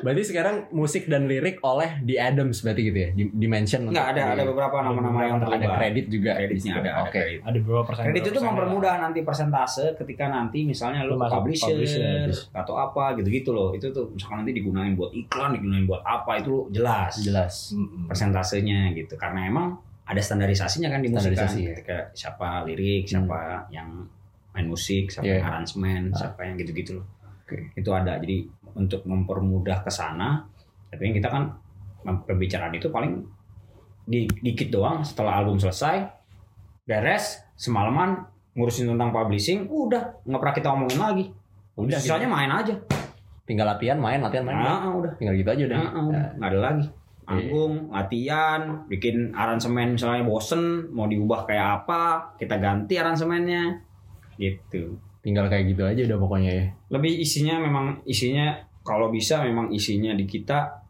[0.00, 3.08] berarti sekarang musik dan lirik oleh The Adams berarti gitu ya.
[3.12, 3.84] Di- Dimension.
[3.84, 5.76] Enggak ada ada beberapa nama-nama yang ada terlibat.
[5.76, 6.30] kredit juga.
[6.34, 7.12] Kreditnya ada, ada Oke.
[7.14, 7.38] kredit.
[7.42, 8.02] Ada beberapa persen.
[8.08, 12.32] Kredit itu mempermudah nanti persentase ketika nanti misalnya lo publisher, publisher.
[12.50, 13.70] atau apa gitu-gitu loh.
[13.70, 17.76] Itu tuh misalkan nanti digunain buat iklan, digunain buat apa itu lo jelas Jelas.
[18.06, 19.14] Persentasenya gitu.
[19.14, 21.44] Karena emang ada standarisasinya kan di musik kan.
[21.44, 21.68] Standarisasi, ya.
[21.72, 24.08] Ketika siapa lirik, siapa yang
[24.50, 25.34] main musik, siapa Iya.
[25.36, 26.16] yang aransemen, Ah.
[26.16, 27.06] siapa yang gitu-gitu loh.
[27.50, 27.74] Oke.
[27.74, 28.22] Itu ada.
[28.22, 28.46] Jadi
[28.78, 30.46] untuk mempermudah ke sana,
[30.86, 31.50] tapi kita kan
[32.06, 33.26] pembicaraan itu paling
[34.06, 36.06] di, dikit doang setelah album selesai,
[36.86, 38.22] beres, semalaman
[38.54, 41.24] ngurusin tentang publishing, udah nggak pernah kita omongin lagi.
[41.74, 42.74] Udah, Sisanya main aja.
[43.46, 44.62] Tinggal latihan, main, latihan, main.
[44.62, 45.12] Nah, udah.
[45.18, 45.78] Tinggal gitu aja udah.
[45.78, 46.24] Nah, udah.
[46.38, 46.86] nggak ada lagi.
[47.30, 48.60] Manggung, latihan,
[48.90, 53.78] bikin aransemen misalnya bosen, mau diubah kayak apa, kita ganti aransemennya,
[54.34, 54.98] gitu.
[55.20, 56.64] Tinggal kayak gitu aja udah pokoknya ya.
[56.88, 60.80] Lebih isinya memang isinya kalau bisa memang isinya di kita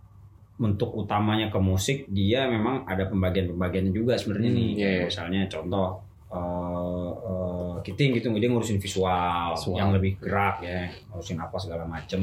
[0.60, 4.70] untuk utamanya ke musik dia memang ada pembagian-pembagiannya juga sebenarnya Hmm, nih.
[4.76, 5.04] iya, iya.
[5.08, 5.88] Misalnya contoh
[6.30, 9.74] eh eh, Kiting gitu dia ngurusin visual, Visual.
[9.74, 12.20] yang lebih gerak ya, ngurusin apa segala macem.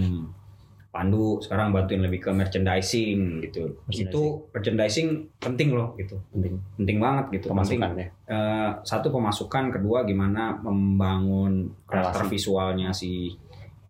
[0.98, 3.78] Pandu sekarang bantuin lebih ke merchandising gitu.
[3.86, 4.10] Merchandising.
[4.10, 5.08] Itu merchandising
[5.38, 6.18] penting loh gitu.
[6.34, 6.58] Penting.
[6.74, 7.54] Penting banget gitu.
[7.54, 7.78] Penting.
[7.78, 8.08] Pemasukan ya.
[8.26, 13.30] Eh, satu pemasukan, kedua gimana membangun karakter visualnya si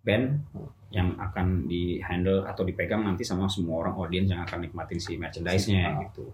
[0.03, 0.51] band
[0.91, 5.15] yang akan di handle atau dipegang nanti sama semua orang audiens yang akan nikmatin si
[5.15, 6.27] merchandise-nya gitu.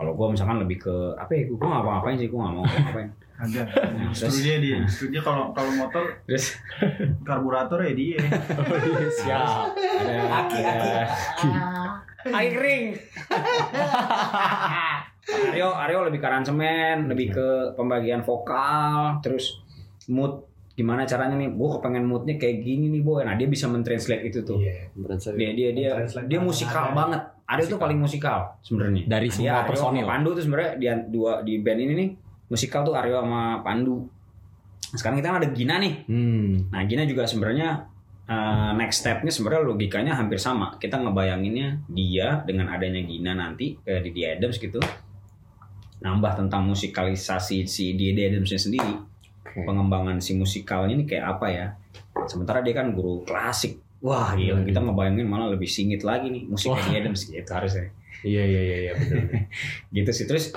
[0.00, 1.52] Kalau gue misalkan lebih ke apa ya?
[1.52, 3.12] Gue nggak apa-apain sih, gue nggak mau ngapain.
[3.42, 3.62] Ada.
[3.66, 4.76] Terus- Justru dia dia.
[4.80, 6.54] Justru dia kalau kalau motor Terus
[7.22, 8.18] karburator ya dia.
[9.18, 9.48] Siap.
[9.74, 10.14] ada
[10.46, 10.90] Aki, ada
[12.22, 12.84] air ring.
[15.22, 19.62] Aryo Aryo lebih ke aransemen, lebih ke pembagian vokal, terus
[20.06, 21.52] mood gimana caranya nih?
[21.52, 23.22] Gue kepengen moodnya kayak gini nih boy.
[23.22, 24.58] Nah dia bisa mentranslate itu tuh.
[24.58, 24.90] Iya.
[25.34, 26.96] Dia dia dia dia musikal ada.
[26.96, 27.22] banget.
[27.44, 29.04] Aryo tuh paling musikal sebenarnya.
[29.04, 30.04] Dari Dia semua Aryo personil.
[30.06, 32.08] Pandu tuh sebenarnya dia dua di band ini nih
[32.52, 34.04] musikal tuh Aryo sama Pandu.
[34.92, 36.04] Sekarang kita ada Gina nih.
[36.04, 36.68] Hmm.
[36.68, 37.88] Nah Gina juga sebenarnya
[38.28, 40.76] eh, next stepnya sebenarnya logikanya hampir sama.
[40.76, 44.78] Kita ngebayanginnya dia dengan adanya Gina nanti ke Didi Adams gitu
[46.02, 48.92] nambah tentang musikalisasi si Didi Adamsnya sendiri
[49.46, 49.62] Oke.
[49.62, 51.66] pengembangan si musikalnya ini kayak apa ya
[52.26, 56.74] sementara dia kan guru klasik wah gila kita ngebayangin malah lebih singit lagi nih musik
[56.74, 56.82] Wah.
[56.82, 57.88] Didi Adams gitu harusnya
[58.22, 59.18] Iya iya iya iya betul.
[59.98, 60.54] gitu sih terus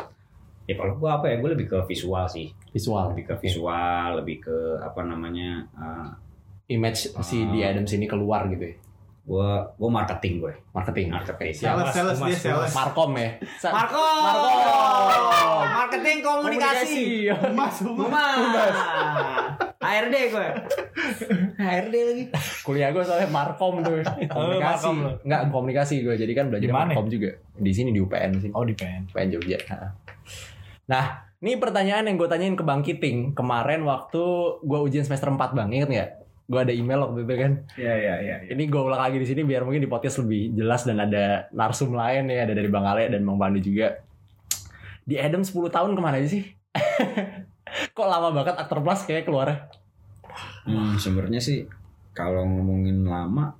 [0.65, 3.13] ya kalau gua apa ya gue lebih ke visual sih Visual.
[3.13, 6.09] lebih ke visual lebih ke apa namanya eh,
[6.67, 7.49] Image si Ah.
[7.49, 8.75] The Adams ini keluar gitu ya.
[9.23, 11.09] gua gua marketing gue Marketing.
[11.09, 12.69] marketing Sales sales dia sales.
[12.71, 13.29] Markom ya.
[13.67, 14.53] Marco Marco.
[15.67, 17.77] marketing komunikasi Mas, mas.
[17.85, 18.75] Humas
[19.77, 20.47] HRD gue
[21.55, 22.23] HRD lagi
[22.61, 24.01] Kuliah gue soalnya Markom tuh.
[24.27, 24.65] Komunikasi.
[24.65, 25.11] Markom lo.
[25.21, 26.15] Enggak komunikasi gue.
[26.15, 26.73] Jadi kan belajar Di?
[26.73, 27.29] Markom juga.
[27.53, 28.49] Di sini di UPN sini.
[28.51, 29.05] Oh di pen.
[29.07, 29.57] UPN Jogja.
[30.89, 31.25] Nah.
[31.45, 34.17] Ini pertanyaan yang gue tanyain ke Bang Kiting kemarin waktu
[34.65, 36.09] gue ujian semester 4 Bang, inget nggak?
[36.49, 37.51] Gue ada email waktu itu kan.
[37.77, 40.89] Iya iya iya Ini gue ulang lagi di sini biar mungkin di podcast lebih jelas
[40.89, 44.01] dan ada narsum lain ya, ada dari Bang Ale dan Bang Pandu juga.
[45.05, 46.49] Di Adam 10 tahun ke mana aja sih?
[47.93, 49.69] Kok lama banget aktor plus kayak keluarnya?
[50.65, 51.69] Hmm, sebenarnya sih
[52.15, 53.53] kalau ngomongin lama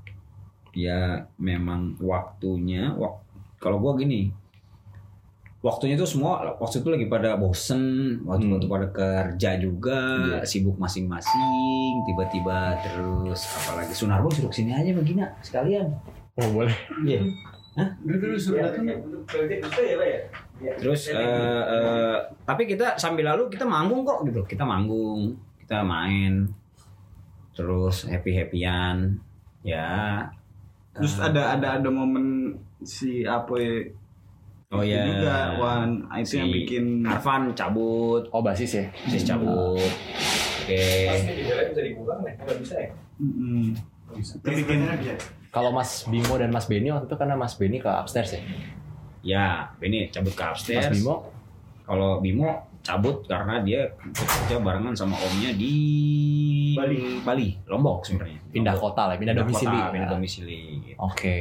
[0.74, 3.22] ya memang waktunya wak
[3.62, 4.32] kalau gua gini
[5.66, 7.82] waktunya tuh semua waktu itu lagi pada bosen
[8.22, 8.54] waktu Hmm.
[8.54, 10.46] waktu pada kerja juga Iya.
[10.46, 13.90] sibuk masing-masing tiba-tiba terus apalagi.
[13.90, 15.90] Sunarbo suruh sini aja begini sekalian.
[16.38, 16.76] Oh boleh.
[17.02, 17.18] iya.
[18.00, 18.86] Dulu dulu suruh datang.
[20.80, 24.46] terus eh, eh, tapi kita sambil lalu kita manggung kok gitu.
[24.46, 26.46] Kita manggung kita main
[27.52, 29.18] terus happy happyan
[29.66, 30.22] ya.
[30.94, 33.90] Terus Eh, ada ada ada momen si Apoy
[34.76, 38.86] oh itu ya juga Wan itu yang Si bikin Arfan cabut Oh basis ya?
[39.06, 40.84] sis cabut oke
[41.70, 42.34] bisa dibuka nih?
[42.60, 42.90] Bisa ya?
[43.18, 43.74] Mm-mm.
[44.16, 44.80] Itu bikin
[45.50, 48.42] Kalau Mas Bimo dan Mas Beni waktu itu karena Mas Beni ke upstairs ya?
[49.26, 49.46] ya
[49.78, 51.32] Benny cabut ke Mas upstairs Bimo
[51.82, 52.50] kalau Bimo
[52.82, 55.74] cabut karena dia kerja barengan sama omnya di
[56.78, 58.94] Bali Bali Lombok sebenarnya Pindah Lombok.
[58.94, 59.74] kota lah, pindah domisili.
[59.74, 60.98] kota, pindah domisili gitu.
[61.02, 61.36] Oke.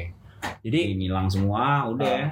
[0.64, 2.28] Jadi Jadi ngilang semua udah Ah.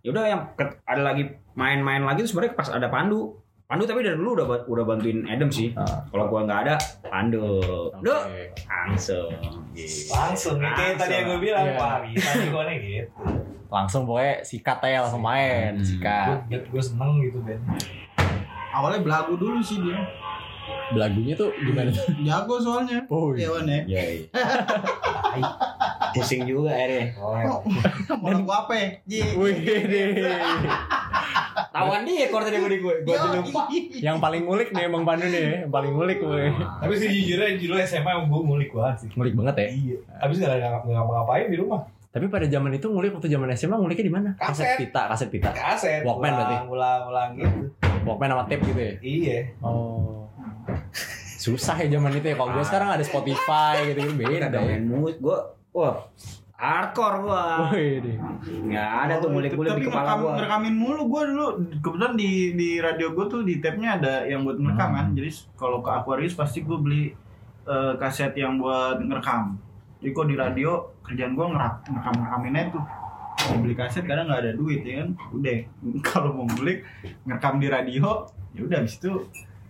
[0.00, 0.08] Ya.
[0.08, 3.36] Udah yang ke- ada lagi main-main lagi tuh sebenarnya pas ada Pandu.
[3.64, 5.72] Pandu tapi dari dulu udah udah bantuin Adam sih.
[5.72, 6.04] Ah.
[6.04, 7.64] Kalau gua nggak ada, Pandu.
[7.90, 8.02] Oke.
[8.02, 8.22] Duh,
[8.62, 9.32] langsung.
[9.72, 10.08] Gitu.
[10.08, 11.74] Langsung nih kayak tadi yang gue bilang, Iya.
[11.74, 13.10] wah bisa nih gue nih gitu.
[13.66, 15.82] langsung pokoknya sikat aja langsung main, Hmm.
[15.82, 16.46] sikat.
[16.46, 17.58] Gue gue seneng gitu Ben.
[18.70, 19.98] Awalnya belagu dulu sih dia.
[20.86, 21.90] Belagunya tuh gimana?
[22.20, 23.02] Jago soalnya.
[23.06, 23.80] Oh, Iya Wan ya.
[23.82, 24.24] Iya, iya.
[26.14, 27.04] Pusing juga akhirnya.
[28.22, 28.86] Mau lagu apa ya?
[29.04, 29.20] Ji.
[29.34, 30.06] Wih, deh.
[31.74, 32.94] Tawan dia kalau tadi gue di gue.
[33.02, 33.66] Gue lupa.
[33.98, 36.54] Yang paling ngulik nih emang Pandu nih, yang paling ngulik gue.
[36.54, 39.08] Tapi sih jujurnya dulu SMA emang gue ngulik banget sih.
[39.18, 39.66] Ngulik banget ya.
[39.74, 39.96] Iya.
[40.22, 41.80] Habis gak ada nggak ngapa-ngapain di rumah.
[42.14, 44.30] Tapi pada zaman itu ngulik waktu zaman SMA nguliknya di mana?
[44.38, 44.78] Kaset.
[44.78, 45.50] pita, kaset pita.
[45.50, 46.06] Kaset.
[46.06, 46.56] Walkman berarti?
[46.70, 47.58] Ulang, ulang gitu.
[48.06, 48.94] Walkman sama tape gitu ya.
[49.02, 49.38] Iya.
[49.58, 50.30] Oh.
[51.42, 52.38] Susah ya zaman itu ya.
[52.38, 54.78] Kalau gue sekarang ada Spotify gitu gitu beda ya.
[55.18, 55.36] Gue,
[55.74, 56.06] wah,
[56.54, 57.42] hardcore gua.
[57.74, 57.98] Wih.
[58.70, 60.32] Nggak ada tuh ngulik-ngulik Tapi di kepala gua.
[60.38, 61.46] ngerekamin mulu gue dulu
[61.82, 65.06] kebetulan di di radio gue tuh di tape-nya ada yang buat ngerekam kan.
[65.18, 67.10] Jadi kalau ke Aquarius pasti gue beli
[67.66, 69.58] eh, kaset yang buat ngerekam.
[69.98, 70.70] Jadi kok di radio
[71.02, 72.84] kerjaan gue ngerak ngerekam ngerekaminnya tuh.
[73.34, 75.08] Mau beli kaset kadang nggak ada duit ya kan.
[75.34, 75.58] Udah
[76.08, 76.86] kalau mau ngulik
[77.26, 79.10] ngerekam di radio ya udah habis itu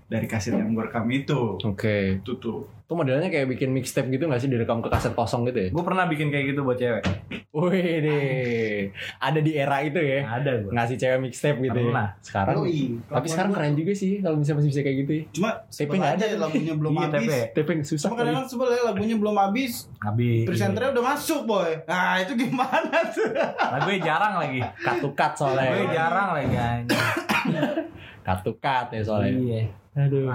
[0.04, 1.56] dari kaset yang gue rekam itu.
[1.64, 2.20] Oke.
[2.20, 2.68] Itu tuh.
[2.84, 5.68] Itu modelnya kayak bikin mixtape gitu gak sih direkam ke kaset kosong gitu ya?
[5.72, 7.00] Gue pernah bikin kayak gitu buat cewek.
[7.48, 7.72] Wih
[8.04, 8.92] deh.
[9.16, 10.20] Ada di era itu ya.
[10.22, 10.68] Ada gue.
[10.68, 12.12] Ngasih cewek mixtape gitu Pernah.
[12.12, 12.20] ya.
[12.20, 12.54] Sekarang.
[12.60, 13.00] Yoi.
[13.06, 15.22] Tapi sekarang keren juga sih kalau bisa masih bisa kayak gitu ya.
[15.32, 16.36] Cuma nggak aja ada.
[16.36, 17.32] lagunya belum Iya, habis.
[17.56, 18.04] yang susah.
[18.04, 20.44] Cuma kadang-kadang sebel ya lagunya belum habis, Habis.
[20.44, 21.70] presenternya udah masuk boy.
[21.88, 23.32] Nah itu gimana tuh?
[23.80, 24.60] Gue jarang lagi.
[24.60, 25.72] cut to cut soalnya.
[25.72, 27.00] Gue jarang lagi anjing.
[28.20, 29.32] Cut to cut ya soalnya.
[29.32, 29.62] Iya.
[29.94, 30.26] Aduh.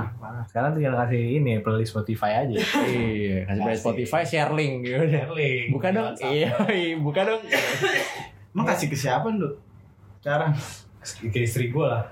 [0.47, 2.55] Sekarang tinggal kasih ini playlist Spotify aja.
[2.87, 5.03] Iya, kasih play Spotify share link gitu.
[5.13, 5.67] Shirley.
[5.75, 6.15] Buka dong.
[6.15, 7.43] Iya, iya, buka dong.
[8.55, 9.59] Emang kasih ke siapa lu?
[10.23, 10.55] Sekarang.
[11.03, 12.07] Ke istri gue lah.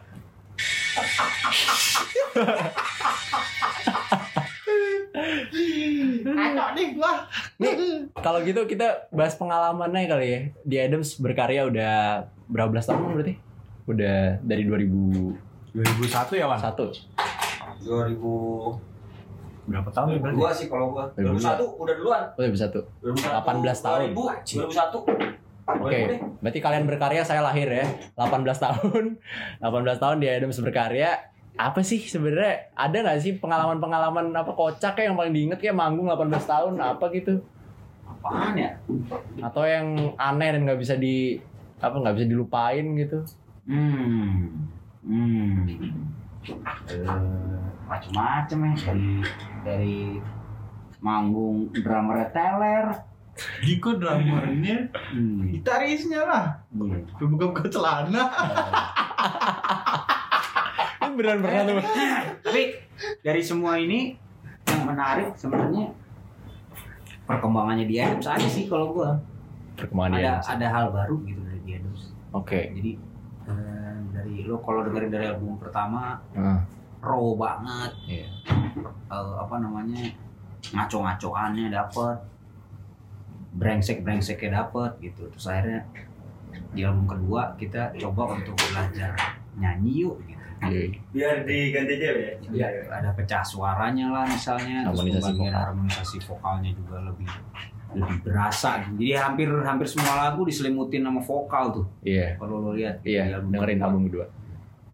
[6.28, 7.14] Kacau nih gua.
[8.20, 10.40] Kalau gitu kita bahas pengalamannya kali ya.
[10.68, 13.36] Di Adams berkarya udah berapa belas tahun berarti?
[13.88, 16.60] Udah dari 2001 2001 ya Wan?
[17.82, 18.18] 2000
[19.68, 20.40] Berapa tahun nih berarti?
[20.40, 21.12] Dua sih kalau gua.
[21.12, 22.24] 2001 udah duluan.
[22.24, 22.88] Oh, 2001.
[23.04, 24.00] 18 tahun.
[24.16, 25.28] 2000, 2001.
[25.68, 26.00] Oke,
[26.40, 27.84] berarti kalian berkarya saya lahir ya
[28.16, 29.20] 18 tahun
[29.60, 31.20] 18 tahun di Adams berkarya
[31.60, 36.08] apa sih sebenarnya ada nggak sih pengalaman-pengalaman apa kocak kayak yang paling diinget kayak manggung
[36.08, 37.44] 18 tahun apa gitu
[38.08, 38.80] Apaan ya?
[39.44, 41.36] atau yang aneh dan nggak bisa di
[41.78, 43.20] apa nggak bisa dilupain gitu
[43.68, 44.72] Hmm.
[45.04, 45.68] Hmm.
[46.48, 47.08] Eh,
[47.84, 49.10] macam-macam ya dari
[49.64, 49.98] dari
[51.00, 52.86] manggung drummer teler.
[53.62, 55.46] Diko drummernya, Hmm.
[55.48, 56.46] gitarisnya lah.
[56.70, 57.06] Iya.
[57.16, 58.24] Buka-buka celana.
[61.00, 61.78] ini beneran pernah tuh
[62.42, 62.62] Tapi
[63.22, 64.18] dari semua ini
[64.66, 65.94] yang menarik sebenarnya
[67.24, 69.12] perkembangannya di Adams aja sih kalau gua.
[69.78, 72.02] perkembangan dia Ada ada hal baru gitu dari di Adams.
[72.32, 73.07] oke Jadi eh,
[74.28, 76.60] dari lo kalau dengerin dari album pertama Heeh.
[77.00, 77.92] raw banget.
[78.06, 78.28] Iya.
[79.08, 80.04] Eh, apa namanya
[80.68, 82.18] ngaco-ngacoannya dapet
[83.54, 85.82] brengsek brengseknya dapet gitu terus akhirnya
[86.76, 89.16] di album kedua kita coba untuk belajar
[89.56, 90.90] nyanyi yuk gitu Iya.
[91.14, 92.34] Biar diganti aja ya.
[92.50, 95.54] Ya, ada pecah suaranya lah misalnya terus Harmonisasi vokal.
[95.54, 97.30] harmonisasi vokalnya juga lebih
[97.96, 98.84] lebih berasa.
[98.84, 99.06] Gitu.
[99.06, 101.86] jadi hampir hampir semua lagu diselimutin sama vokal tuh.
[102.04, 102.36] Iya.
[102.36, 104.26] Kalau lo lihat di iya album dengerin album kedua.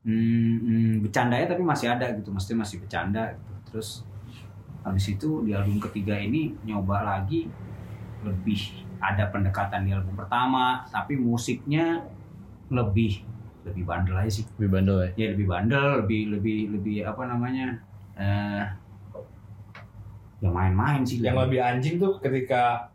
[0.03, 2.29] Hmm, hmm, bercandanya tapi masih ada gitu.
[2.29, 3.53] Mesti masih bercanda gitu.
[3.71, 3.89] Terus
[4.83, 7.47] habis itu di album ketiga ini nyoba lagi
[8.21, 12.03] lebih ada pendekatan di album pertama tapi musiknya
[12.71, 13.23] lebih
[13.63, 14.45] lebih bandel aja sih.
[14.59, 15.09] Lebih bandel ya?
[15.17, 17.79] Ya lebih bandel lebih lebih lebih apa namanya
[18.13, 18.82] eh
[20.43, 22.91] ya main-main sih Yang lebih anjing tuh ketika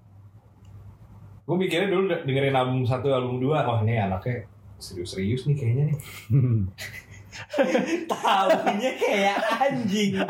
[1.48, 4.44] gue mikirnya dulu dengerin album satu album dua wah ini anaknya
[4.76, 5.99] serius-serius nih kayaknya nih.
[8.12, 10.20] Tahunya kayak anjing.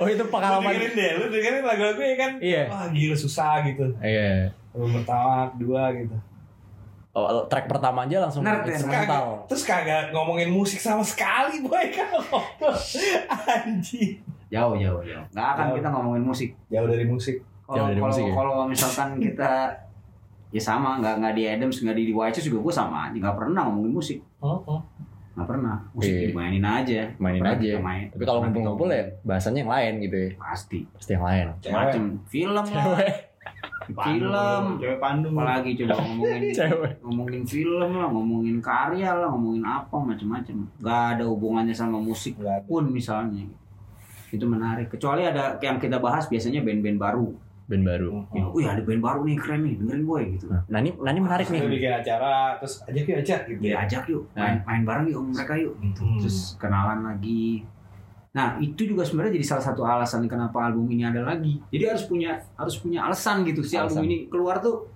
[0.00, 0.72] Oh itu lu pengalaman.
[0.72, 2.32] dengerin deh lu dengerin lagu-lagu ya kan?
[2.40, 2.62] Iya.
[2.72, 3.84] wah gila susah gitu.
[4.00, 4.48] Iya.
[4.72, 6.16] Album pertama kedua gitu.
[7.12, 9.42] Oh, track pertama aja langsung ya, instrumental.
[9.50, 11.84] terus kagak ngomongin musik sama sekali boy.
[11.96, 12.08] Kan
[13.44, 15.76] anjing jauh jauh jauh nggak akan Jauh.
[15.76, 17.36] kita ngomongin musik jauh dari musik
[17.68, 18.32] Jauh kalau dari kalau musik ya?
[18.32, 19.50] kalau misalkan kita
[20.48, 23.36] ya sama nggak nggak di Adams nggak di, di White juga gue sama aja nggak
[23.36, 24.80] pernah ngomongin musik oh, oh.
[25.36, 26.20] nggak pernah musik Iya.
[26.32, 27.72] dimainin aja Mainin Pernah aja.
[27.78, 28.04] main.
[28.08, 30.30] Tapi kalau ngumpul-ngumpul ya bahasanya yang lain gitu ya.
[30.34, 31.46] pasti Pasti yang lain.
[31.68, 32.84] macam film lah
[33.88, 36.92] film cewek Bandung apalagi coba ngomongin Cewek.
[37.00, 42.84] ngomongin film lah ngomongin karya lah ngomongin apa macam-macam gak ada hubungannya sama musik pun
[42.88, 43.44] misalnya
[44.32, 44.92] itu menarik.
[44.92, 47.28] Kecuali ada yang kita bahas biasanya band-band baru.
[47.68, 48.24] Band baru.
[48.32, 50.48] Ya, wih ada band baru nih keren nih dengerin boy gitu.
[50.48, 51.60] Nah, ini nah ini menarik nih.
[51.68, 53.60] bikin acara terus ajak yuk ajak gitu.
[53.60, 54.24] Ya ajak yuk.
[54.32, 56.00] Main main bareng yuk sama mereka yuk gitu.
[56.00, 56.16] Hmm.
[56.16, 57.68] terus kenalan lagi.
[58.32, 61.60] Nah itu juga sebenarnya jadi salah satu alasan kenapa album ini ada lagi.
[61.68, 63.60] Jadi harus punya harus punya alasan gitu.
[63.60, 64.08] Si album Alasan.
[64.08, 64.88] ini keluar tuh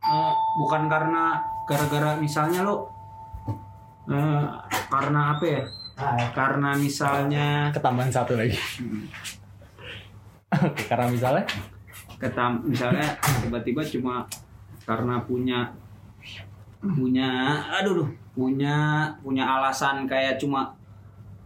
[0.00, 2.88] eh, bukan karena gara-gara misalnya lo
[4.08, 4.44] eh,
[4.88, 5.62] karena apa ya
[6.32, 8.56] karena misalnya Ketambahan satu lagi.
[10.50, 11.44] Oke, karena misalnya?
[12.20, 14.28] Ketam misalnya tiba-tiba cuma
[14.84, 15.72] karena punya
[16.80, 20.68] punya aduh duh, punya punya alasan kayak cuma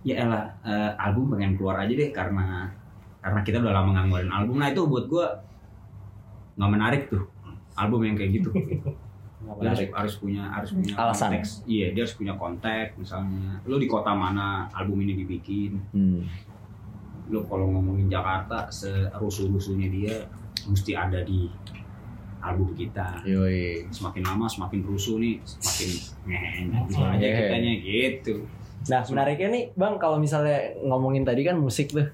[0.02, 2.66] ya elah eh, album pengen keluar aja deh karena
[3.22, 4.56] karena kita udah lama nggak ngeluarin album.
[4.58, 5.26] Nah itu buat gua
[6.58, 7.22] nggak menarik tuh
[7.74, 8.50] album yang kayak gitu
[9.44, 11.30] Dia harus, harus punya harus punya Alasan.
[11.36, 11.50] konteks.
[11.68, 15.80] Iya dia harus punya konteks misalnya lu di kota mana album ini dibikin?
[15.92, 16.22] Hmm.
[17.24, 20.12] lu kalau ngomongin Jakarta serusuh-rusuhnya dia
[20.68, 21.48] mesti ada di
[22.44, 23.24] album kita.
[23.24, 23.88] Yoi.
[23.88, 25.88] semakin lama semakin rusuh nih semakin
[26.28, 28.34] ngehe gitu aja kitanya gitu.
[28.84, 32.04] Nah, menariknya nih, Bang, kalau misalnya ngomongin tadi kan musik tuh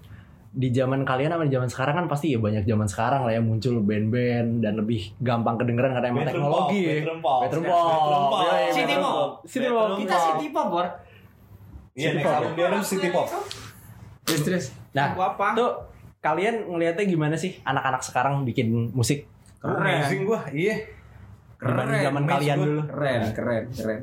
[0.50, 3.38] di zaman kalian sama di zaman sekarang kan pasti ya banyak zaman sekarang lah ya
[3.38, 6.94] muncul band-band dan lebih gampang kedengeran karena emang teknologi pop, ya.
[6.98, 7.40] bedroom pop.
[7.46, 8.38] Bedroom pop.
[8.74, 9.30] City pop.
[9.46, 9.88] City pop.
[9.94, 10.86] kita city pop Bor.
[11.94, 13.26] Iya, next album dia city pop.
[14.26, 15.70] terus terus Nah, apa tuh
[16.18, 19.30] kalian ngelihatnya gimana sih anak-anak sekarang bikin musik
[19.62, 20.82] keren Amazing gua, iya.
[21.62, 22.66] dibanding zaman kalian gua.
[22.66, 22.82] dulu?
[22.90, 24.00] keren keren keren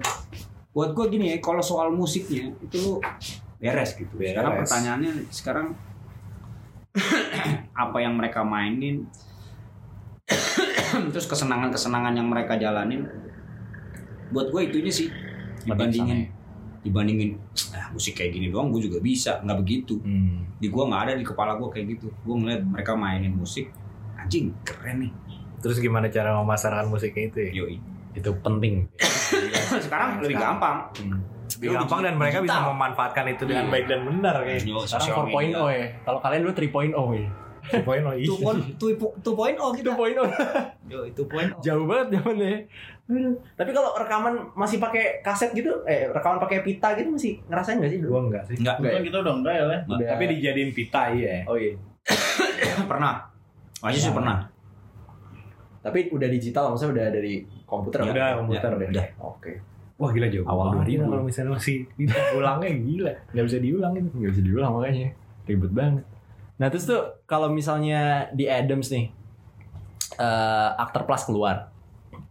[0.78, 2.94] buat gue gini ya kalau soal musiknya itu lu
[3.58, 4.70] beres gitu sekarang Beres.
[4.70, 5.68] pertanyaannya sekarang
[7.84, 9.08] apa yang mereka mainin.
[11.14, 13.08] Terus kesenangan-kesenangan yang mereka jalanin.
[14.34, 15.08] Buat gue itunya sih
[15.68, 16.32] dibandingin
[16.86, 17.36] dibandingin
[17.76, 20.00] ah, musik kayak gini doang gue juga bisa nggak begitu.
[20.00, 20.48] Hmm.
[20.58, 22.08] di gue nggak ada di kepala gue kayak gitu.
[22.26, 23.72] Gue ngeliat mereka mainin musik
[24.18, 25.14] anjing keren nih.
[25.62, 27.52] Terus gimana cara memasarkan musiknya itu ya?
[27.64, 27.78] yoi.
[28.18, 28.90] Itu penting.
[29.86, 30.90] sekarang lebih gampang
[31.50, 32.70] Lebih gampang dan mereka bisa Digital.
[32.70, 33.72] memanfaatkan itu dengan Iya.
[33.72, 34.62] baik dan benar kayak.
[34.62, 35.64] Yo, Sekarang sosial 4.0 media.
[35.72, 35.86] ya.
[36.04, 37.28] Kalau kalian dulu 3.0 ya.
[37.68, 38.64] Poin lo Two point,
[38.96, 39.92] po- two point oh gitu.
[39.92, 40.24] 2.0
[40.88, 41.60] Yo, itu point oh.
[41.60, 42.64] jauh banget zamannya.
[43.54, 47.88] Tapi kalau rekaman masih pakai kaset gitu, eh rekaman pakai pita gitu masih ngerasain gak
[47.90, 48.10] sih dulu?
[48.10, 48.56] Gua enggak sih.
[48.58, 49.78] Enggak, Kan kita udah enggak ya Le?
[49.86, 50.08] Udah.
[50.10, 51.44] Tapi dijadiin pita iya.
[51.44, 51.76] Oh iya.
[52.88, 53.28] pernah.
[53.80, 54.48] Aja sih pernah.
[55.80, 57.34] Tapi udah digital maksudnya udah dari
[57.64, 58.90] komputer Ya, udah, komputer ya, deh.
[58.92, 59.08] udah.
[59.26, 59.52] Oke.
[59.98, 60.46] Wah gila jauh.
[60.46, 61.10] Awal 2000.
[61.10, 61.90] Kalau misalnya masih
[62.38, 63.14] ulangnya gila.
[63.34, 64.10] Gak bisa diulang itu.
[64.14, 65.10] Nggak bisa diulang makanya.
[65.50, 66.06] Ribet banget.
[66.58, 69.10] Nah terus tuh kalau misalnya di Adams nih,
[70.18, 71.74] eh Actor Plus keluar.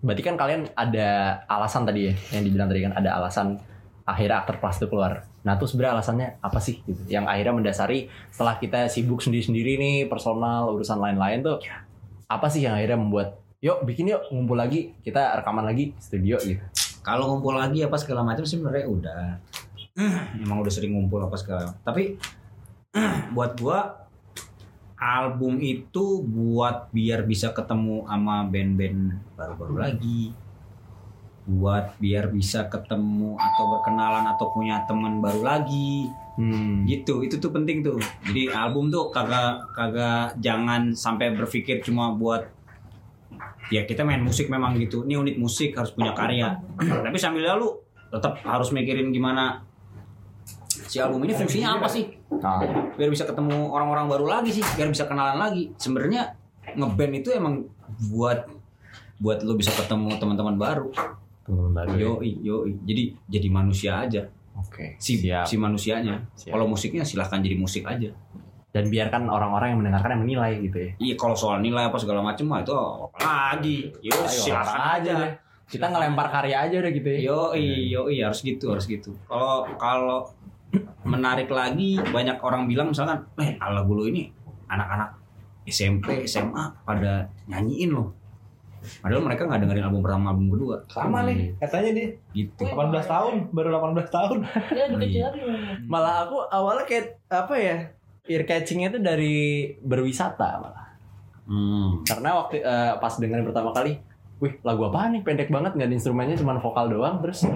[0.03, 3.59] Berarti kan kalian ada alasan tadi ya, yang dibilang tadi kan ada alasan
[4.07, 5.27] akhirnya Actor Plus itu keluar.
[5.47, 7.03] Nah tuh sebenarnya alasannya apa sih gitu?
[7.07, 11.59] Yang akhirnya mendasari setelah kita sibuk sendiri-sendiri nih, personal, urusan lain-lain tuh,
[12.27, 16.63] apa sih yang akhirnya membuat, yuk bikin yuk, ngumpul lagi, kita rekaman lagi, studio gitu.
[17.07, 19.23] Kalau ngumpul lagi apa segala macam sih sebenarnya udah.
[20.43, 21.71] Emang udah sering ngumpul apa segala.
[21.87, 22.19] Tapi
[23.35, 24.11] buat gua
[24.99, 30.35] album itu buat biar bisa ketemu sama band-band baru-baru lagi.
[31.47, 36.11] Buat biar bisa ketemu atau berkenalan atau punya teman baru lagi.
[36.37, 36.85] Hmm.
[36.85, 37.97] gitu itu tuh penting tuh
[38.29, 42.45] jadi album tuh kagak kagak jangan sampai berpikir cuma buat
[43.71, 45.03] ya kita main musik memang gitu.
[45.07, 46.59] Ini unit musik harus punya karya.
[46.79, 47.69] Tapi sambil lalu
[48.11, 49.67] tetap harus mikirin gimana
[50.87, 52.07] si album ini fungsinya apa sih?
[52.31, 52.63] Nah,
[52.95, 55.75] biar bisa ketemu orang-orang baru lagi sih biar bisa kenalan lagi.
[55.81, 56.37] Sebenarnya
[56.77, 57.67] ngeband itu emang
[58.13, 58.47] buat
[59.17, 60.93] buat lo bisa ketemu teman-teman baru.
[61.43, 61.91] Teman-teman baru.
[61.97, 62.07] ya.
[62.07, 62.73] yoi yoi.
[62.87, 64.23] Jadi jadi manusia aja.
[64.57, 64.97] Oke.
[64.97, 65.45] si Siap.
[65.45, 66.25] si manusianya.
[66.33, 68.09] Kalau musiknya silahkan jadi musik aja
[68.77, 70.91] dan biarkan orang-orang yang mendengarkan yang menilai gitu ya.
[71.01, 73.89] Iya kalau soal nilai apa segala macam mah itu apa lagi.
[74.05, 75.13] Yo silakan aja.
[75.25, 75.33] deh.
[75.67, 77.19] Kita ngelempar karya aja udah gitu ya.
[77.25, 79.17] Yo yo harus gitu harus gitu.
[79.25, 80.29] Kalau kalau
[81.09, 84.29] menarik lagi banyak orang bilang misalkan, eh ala bulu ini
[84.69, 85.17] anak-anak
[85.65, 88.13] SMP SMA pada nyanyiin loh.
[89.03, 92.09] Padahal mereka nggak dengerin album pertama album kedua Sama nih katanya dia.
[92.31, 92.63] gitu.
[92.71, 94.39] 18 tahun, baru 18 tahun.
[95.01, 95.19] Lagi.
[95.91, 97.77] Malah aku awalnya kayak apa ya?
[98.27, 100.87] Ear catchingnya tuh dari berwisata malah.
[101.47, 102.03] Hmm.
[102.03, 103.99] Karena waktu eh, pas dengerin pertama kali,
[104.37, 107.49] wih lagu apa nih pendek banget nggak ada instrumennya cuma vokal doang terus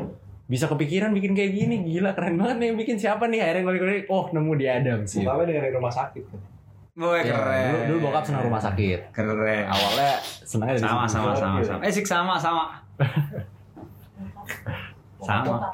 [0.50, 4.26] bisa kepikiran bikin kayak gini gila keren banget nih bikin siapa nih akhirnya ngulik-ngulik oh
[4.32, 6.24] nemu di Adam sih Bokapnya dari rumah sakit.
[6.90, 9.64] Boy Ya, dulu, dulu bokap senang rumah sakit Keren.
[9.70, 11.80] awalnya senangnya dari Sama sama sama sama.
[11.86, 12.64] Eh sik sama sama.
[15.20, 15.68] Sama.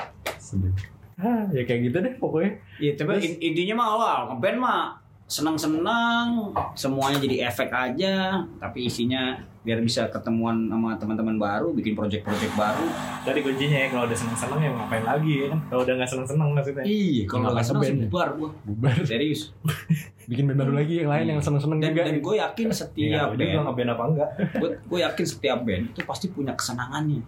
[1.17, 2.61] Ah, ya kayak gitu deh pokoknya.
[2.77, 4.81] Ya tapi in- intinya mah awal ngeband mah
[5.27, 8.15] senang-senang semuanya jadi efek aja
[8.57, 12.87] tapi isinya biar bisa ketemuan sama teman-teman baru bikin project-project baru.
[13.25, 15.59] Tadi kuncinya ya kalau udah seneng-seneng ya ngapain lagi ya kan?
[15.67, 16.85] Kalau udah nggak seneng-seneng maksudnya.
[16.87, 18.51] iya kalau Nggak nggak senang sih bubar gua.
[18.63, 18.95] Bubar.
[19.03, 19.41] Serius.
[20.31, 22.03] Bikin band baru lagi yang lain yang seneng-seneng dan juga.
[22.05, 24.31] dan gue yakin Iya, setiap dia band ngeband apa enggak?
[24.55, 27.23] gue gue yakin setiap band itu pasti punya kesenangannya.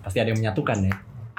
[0.00, 0.94] Pasti ada yang menyatukan ya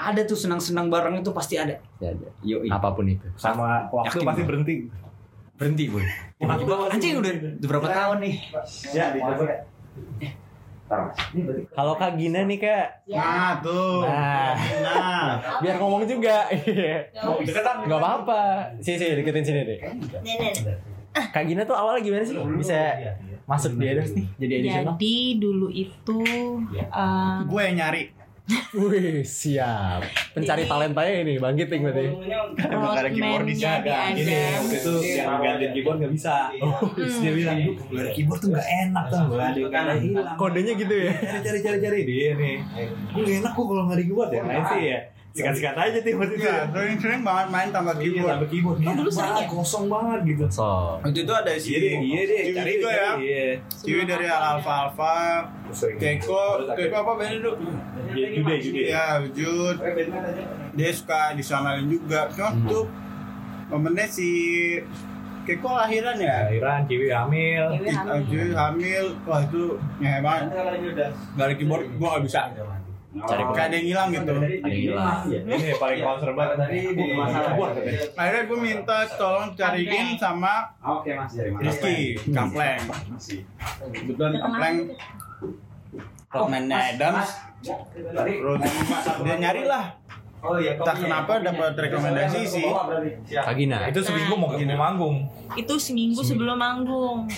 [0.09, 1.77] ada tuh senang-senang bareng itu pasti ada.
[2.01, 2.27] Ya, ada.
[2.41, 3.27] yo apa pun itu.
[3.37, 4.75] Sama waktu Yakin pasti berhenti.
[5.59, 6.05] berhenti boy.
[6.89, 7.31] Anjing udah
[7.61, 8.33] udah berapa tahun nih?
[8.97, 9.45] Ya, dicoba.
[11.71, 12.87] kalau Kak Gina nih Kak.
[13.07, 14.03] Nah, tuh.
[14.03, 14.57] Nah.
[14.83, 15.25] Nah.
[15.61, 16.49] biar ngomong juga.
[16.51, 17.13] Iya.
[17.45, 17.85] Deketan.
[17.85, 18.41] nggak apa-apa.
[18.81, 19.79] Sini sini deketin sini deh.
[21.31, 22.35] Kak Gina tuh awalnya gimana sih?
[22.57, 22.97] Bisa
[23.51, 26.19] masuk di Adams nih jadi additional Jadi dulu itu
[26.71, 28.03] eh, Gue yang nyari.
[28.71, 32.05] Wih siap pencari talentanya ini bangkit nih berarti
[32.71, 34.61] roadman-nya di Ini Adam.
[34.63, 36.35] waktu itu yang gantiin keyboard nggak bisa.
[36.95, 40.35] Terus dia bilang, "Duh, nggak ada keyboard tuh nggak enak tuh, ada nggak ada hilang."
[40.35, 42.55] kodenya gitu ya Cari cari cari cari dia nih.
[43.11, 44.41] Gue enak kok kalau nggak ada keyboard ya.
[44.65, 44.99] Sih ya.
[45.31, 46.43] Sikat-sikat aja tuh waktu itu.
[46.43, 48.27] Iya, sering-sering banget main tanpa Iya, keyboard.
[48.29, 48.77] tambah keyboard.
[48.81, 49.47] Oh, dulu sering banget, ya?
[49.49, 50.45] Kosong banget gitu.
[50.51, 50.67] so
[50.99, 52.39] Waktu itu ada si Iya iya deh.
[52.41, 53.11] Ciwi Cari juga ya.
[53.15, 53.45] Iya.
[53.71, 55.15] Ciwi dari Al Alfa Alfa.
[55.71, 56.41] Keiko,
[56.75, 57.51] Keiko apa bandnya dulu?
[58.11, 58.81] Iya, Jude, Jude.
[58.85, 59.75] Ya, Wujud.
[60.73, 62.27] Dia suka disamelin juga.
[62.29, 62.67] Cuma Hmm.
[62.67, 62.83] tuh
[63.69, 64.27] momennya si
[65.41, 66.45] Keiko lahiran ya.
[66.45, 67.63] Akhiran Ciwi hamil.
[67.73, 68.19] Dewi hamil.
[68.27, 69.63] Ciwi hamil, wah itu
[69.97, 70.43] ngehe banget.
[71.33, 72.41] Gak ada keyboard, gua gak bisa.
[73.11, 74.33] Cari Kayak ada yang hilang gitu.
[74.39, 75.19] ada yang hilang.
[75.27, 76.77] Ini paling concern banget tadi.
[76.95, 78.01] Keyboard katanya.
[78.15, 81.97] Akhirnya gue minta tolong cariin sama oke mas dari Rizky,
[82.31, 82.81] Kampleng.
[83.91, 84.77] Kebetulan Kampleng
[86.31, 87.29] Roadman Adams.
[87.61, 88.63] Terus
[89.21, 89.99] dia nyari lah
[90.41, 92.65] oh iya Entah kenapa dapat rekomendasi sih
[93.31, 95.17] Kak Gina Itu seminggu mau mau manggung.
[95.53, 97.29] Itu seminggu sebelum manggung.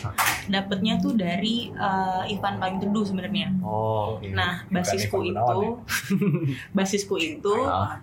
[0.45, 3.51] Dapatnya tuh dari eh, Ivan paling teduh sebenarnya.
[3.59, 4.27] oh oke.
[4.31, 5.71] Nah, basisku Ivan itu, Gunawan
[6.77, 7.53] basisku itu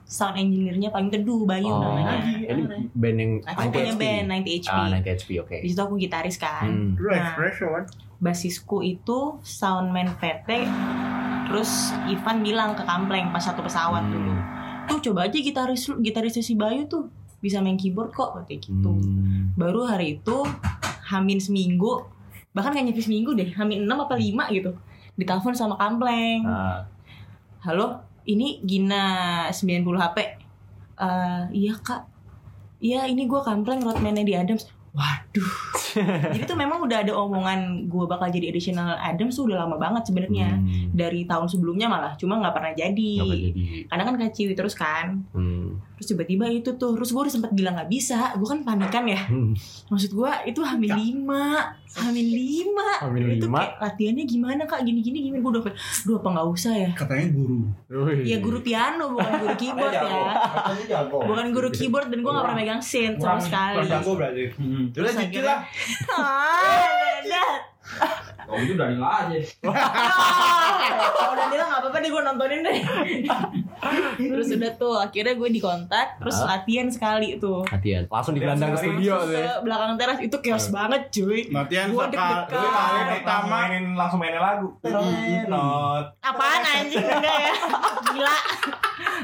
[0.05, 2.21] sound engineer-nya paling teduh, Bayu oh namanya.
[2.43, 4.69] ini band yang Aku punya band 90 HP.
[4.69, 6.67] ah 90 HP oke Di situ aku gitaris kan.
[6.67, 6.93] Hmm.
[6.99, 7.37] Nah,
[8.21, 10.69] basisku itu soundman PT
[11.47, 11.71] terus
[12.07, 14.13] Ivan bilang ke Kampleng pas satu pesawat Hmm.
[14.13, 14.35] dulu
[14.91, 17.07] tuh coba aja gitaris gitarisnya si Bayu tuh
[17.41, 18.91] bisa main keyboard kok kayak gitu.
[18.93, 19.55] Hmm.
[19.57, 20.45] baru hari itu
[21.09, 22.05] hamin seminggu
[22.51, 24.71] bahkan gak nyampe seminggu deh hamin 6 apa 5 gitu
[25.15, 26.43] ditelepon sama Kampleng.
[26.49, 26.85] Ah,
[27.63, 30.17] halo ini Gina 90 HP
[31.01, 32.03] "Eh, iya kak.
[32.81, 35.55] Iya ini gue Kampleng roadman-nya di Adams waduh.
[36.35, 40.11] Jadi tuh memang udah ada omongan gue bakal jadi additional Adams tuh udah lama banget
[40.11, 40.59] sebenarnya.
[40.59, 40.91] Hmm.
[40.91, 43.13] dari tahun sebelumnya malah cuma nggak pernah jadi.
[43.23, 43.63] Nggak jadi.
[43.87, 45.23] Karena kan keciwi terus kan.
[45.35, 45.79] Hmm.
[46.01, 49.21] Terus tiba-tiba itu tuh terus gue udah sempet bilang nggak bisa gue kan panikan ya.
[49.29, 49.53] Hmm.
[49.93, 52.89] maksud gue itu hamil lima hamil lima.
[53.05, 53.61] Hamil itu lima?
[53.61, 54.81] kayak latihannya gimana kak?
[54.87, 55.29] Gini gini.
[55.29, 55.77] Gini gue udah kayak
[56.09, 56.91] duh apa nggak usah ya?
[56.97, 57.59] Katanya guru.
[58.25, 60.33] Ya guru piano bukan guru keyboard ya.
[61.11, 63.85] bukan guru keyboard dan gue gak pernah megang synth sama sekali.
[63.85, 64.43] Jago berarti.
[64.97, 65.61] Terus dikit lah
[66.17, 66.89] ah
[67.21, 67.61] Dad.
[68.51, 69.37] oh itu dari aja
[69.67, 72.79] Oh, udah bilang gak apa-apa deh gue nontonin deh
[74.17, 77.65] Terus udah tuh akhirnya gue dikontak Terus latihan sekali tuh.
[77.67, 78.05] Latihan.
[78.07, 78.77] Langsung ke Sekali.
[78.77, 79.41] studio Terus tuh ya.
[79.41, 81.41] ke belakang teras itu chaos banget cuy.
[81.49, 84.69] Latihan Gua sekali kali pertama mainin langsung mainin lagu.
[85.49, 86.05] Not.
[86.21, 87.01] Apaan anjing?
[87.01, 87.55] Enggak ya?
[88.11, 88.37] Gila.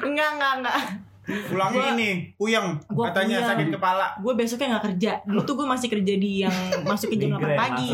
[0.03, 0.79] Enggak enggak enggak.
[1.27, 3.51] Pulangnya ini Puyeng Gua Katanya puyeng.
[3.51, 4.07] sakit kepala.
[4.23, 5.11] Gue besoknya gak kerja.
[5.27, 6.55] Dulu tuh gue masih kerja di yang
[6.87, 7.91] Masuk ke jam 8 Migrain, pagi.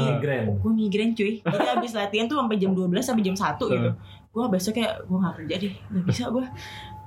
[0.61, 1.41] Gue migrain cuy.
[1.41, 3.91] Jadi abis latihan tuh sampai jam 12 sampai jam 1 gitu
[4.33, 6.47] gue besoknya gue gak kerja deh gak bisa gue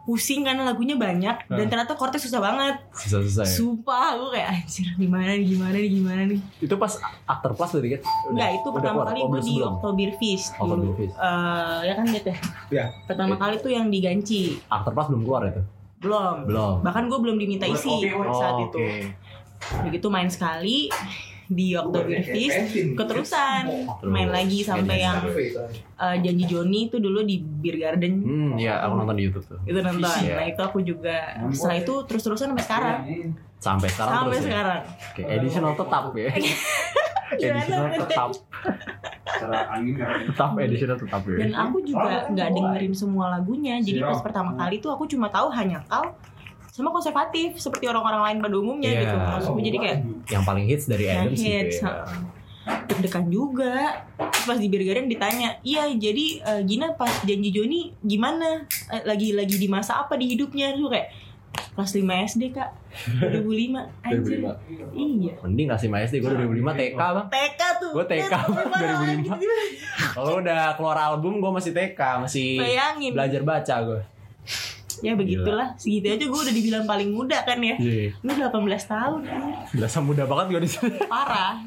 [0.06, 2.78] pusing karena lagunya banyak dan ternyata chordnya susah banget.
[2.94, 3.50] Susah-susah ya?
[3.58, 6.40] Sumpah gue kayak anjir gimana nih gimana nih gimana nih?
[6.62, 6.94] Itu pas
[7.26, 8.02] aktor plus berarti kan?
[8.30, 9.10] Enggak itu udah pertama keluar?
[9.10, 9.56] kali Oh, gue di?
[9.66, 11.16] Oktober Feast Oktober dulu Feast.
[11.18, 12.38] Eh, ya kan gitu ya?
[12.70, 14.62] Ya pertama kali tuh yang diganci.
[14.70, 15.62] Aktor plus belum keluar itu?
[16.06, 16.36] Belum.
[16.46, 16.76] Belum.
[16.86, 19.10] Bahkan gue belum diminta isi saat Oh, itu oke.
[19.90, 20.94] begitu main sekali
[21.46, 23.62] di Oktober Feast keterusan.
[24.02, 24.12] Terus.
[24.12, 25.22] main lagi sampai yang
[26.00, 28.14] eh, janji Joni itu dulu di Beer Garden.
[28.22, 29.60] Hmm ya aku nonton di YouTube tuh.
[29.66, 30.18] Itu nonton.
[30.26, 30.36] Iya.
[30.42, 31.18] nah itu aku juga.
[31.54, 32.98] Setelah itu terus terusan sampai sekarang.
[33.56, 34.48] Sampai sekarang sampai terus ya?
[34.50, 34.82] sekarang.
[34.86, 35.22] Oke,
[35.78, 36.30] tetap ya?
[37.36, 37.58] Gimana?
[37.58, 38.02] Additional tuh?
[38.06, 38.30] tetap
[39.26, 41.38] Secara angin karena Tetap edition tetap ya.
[41.42, 43.82] dan aku juga nggak dengerin semua lagunya.
[43.82, 46.14] Jadi pas pertama kali tuh aku cuma tahu hanya kau
[46.76, 49.00] sama konservatif seperti orang-orang lain pada umumnya Iya.
[49.02, 49.98] gitu maksudku jadi kayak
[50.28, 51.88] Yang paling hits dari yang Adams gitu hits ya.
[51.88, 52.08] heeh.
[52.86, 53.76] deg-degan juga
[54.18, 59.32] Terus pas di Birgaren ditanya iya jadi eh, Gina pas janji Joni gimana Eh, lagi
[59.32, 61.08] lagi di masa apa di hidupnya tuh kayak
[61.72, 62.68] kelas 5 SD kak
[63.32, 64.92] 2005 anjir 2005.
[64.92, 67.26] iya Mending kasih Mas SD gue 2005 TK bang.
[67.30, 68.34] TK tuh Gua TK,
[68.68, 69.24] parah 2005.
[69.24, 69.46] gitu.
[70.12, 74.02] Kalau udah keluar album gue masih TK, masih bayangin belajar baca gue.
[75.00, 78.14] Ya begitulah segitu aja gue udah dibilang paling muda kan ya Iya.
[78.18, 78.52] lu 18
[78.86, 79.56] tahun anjir.
[79.74, 80.98] Berasa muda banget gue di sini.
[81.06, 81.60] parah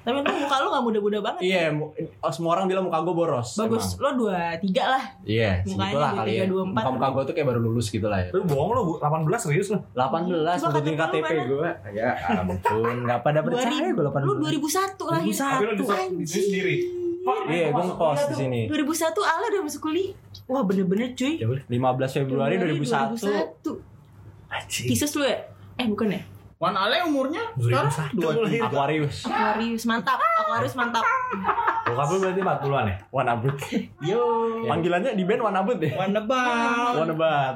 [0.00, 3.14] tapi untung muka lu gak muda-muda banget Iya, mu- oh, semua orang bilang muka gue
[3.14, 3.56] boros.
[3.56, 4.20] bagus emang.
[4.20, 6.44] lo 23 lah Iya, Mukanya segitulah kali ya.
[6.44, 6.76] 23, 24.
[6.76, 8.28] Muka muka gue tuh kayak baru lulus gitu lah ya.
[8.28, 8.92] Lu bohong lu, Bu.
[9.00, 9.80] 18 serius lu.
[9.88, 11.70] 18 Coba sebutin KTP lu gue.
[11.96, 14.28] Ya ampun, gak pada percaya gue 18.
[14.28, 15.84] lu 2001 lahir Tapi lu di
[16.20, 16.76] di sini sendiri.
[17.24, 18.60] Pak, Iya, gue ngekos di sini.
[18.68, 20.12] 2001 Ala udah masuk kuliah
[20.44, 23.16] wah bener-bener cuy Ya udah, 15 Februari 2001.
[23.16, 24.86] 2001 Anjing.
[24.86, 25.38] Kisus lu ya?
[25.74, 26.20] Eh bukan ya?
[26.54, 28.32] Wan Ale umurnya sekarang 2001 dua
[28.70, 29.16] Aquarius.
[29.26, 31.02] Aquarius mantap Aquarius mantap
[31.84, 32.96] Bokap lu berarti 40-an ya?
[33.10, 33.56] Wanabut.
[34.00, 34.22] Yo.
[34.64, 35.92] Panggilannya di band Wanabut deh.
[35.92, 37.04] Wan Nebal.
[37.04, 37.54] Wanabat.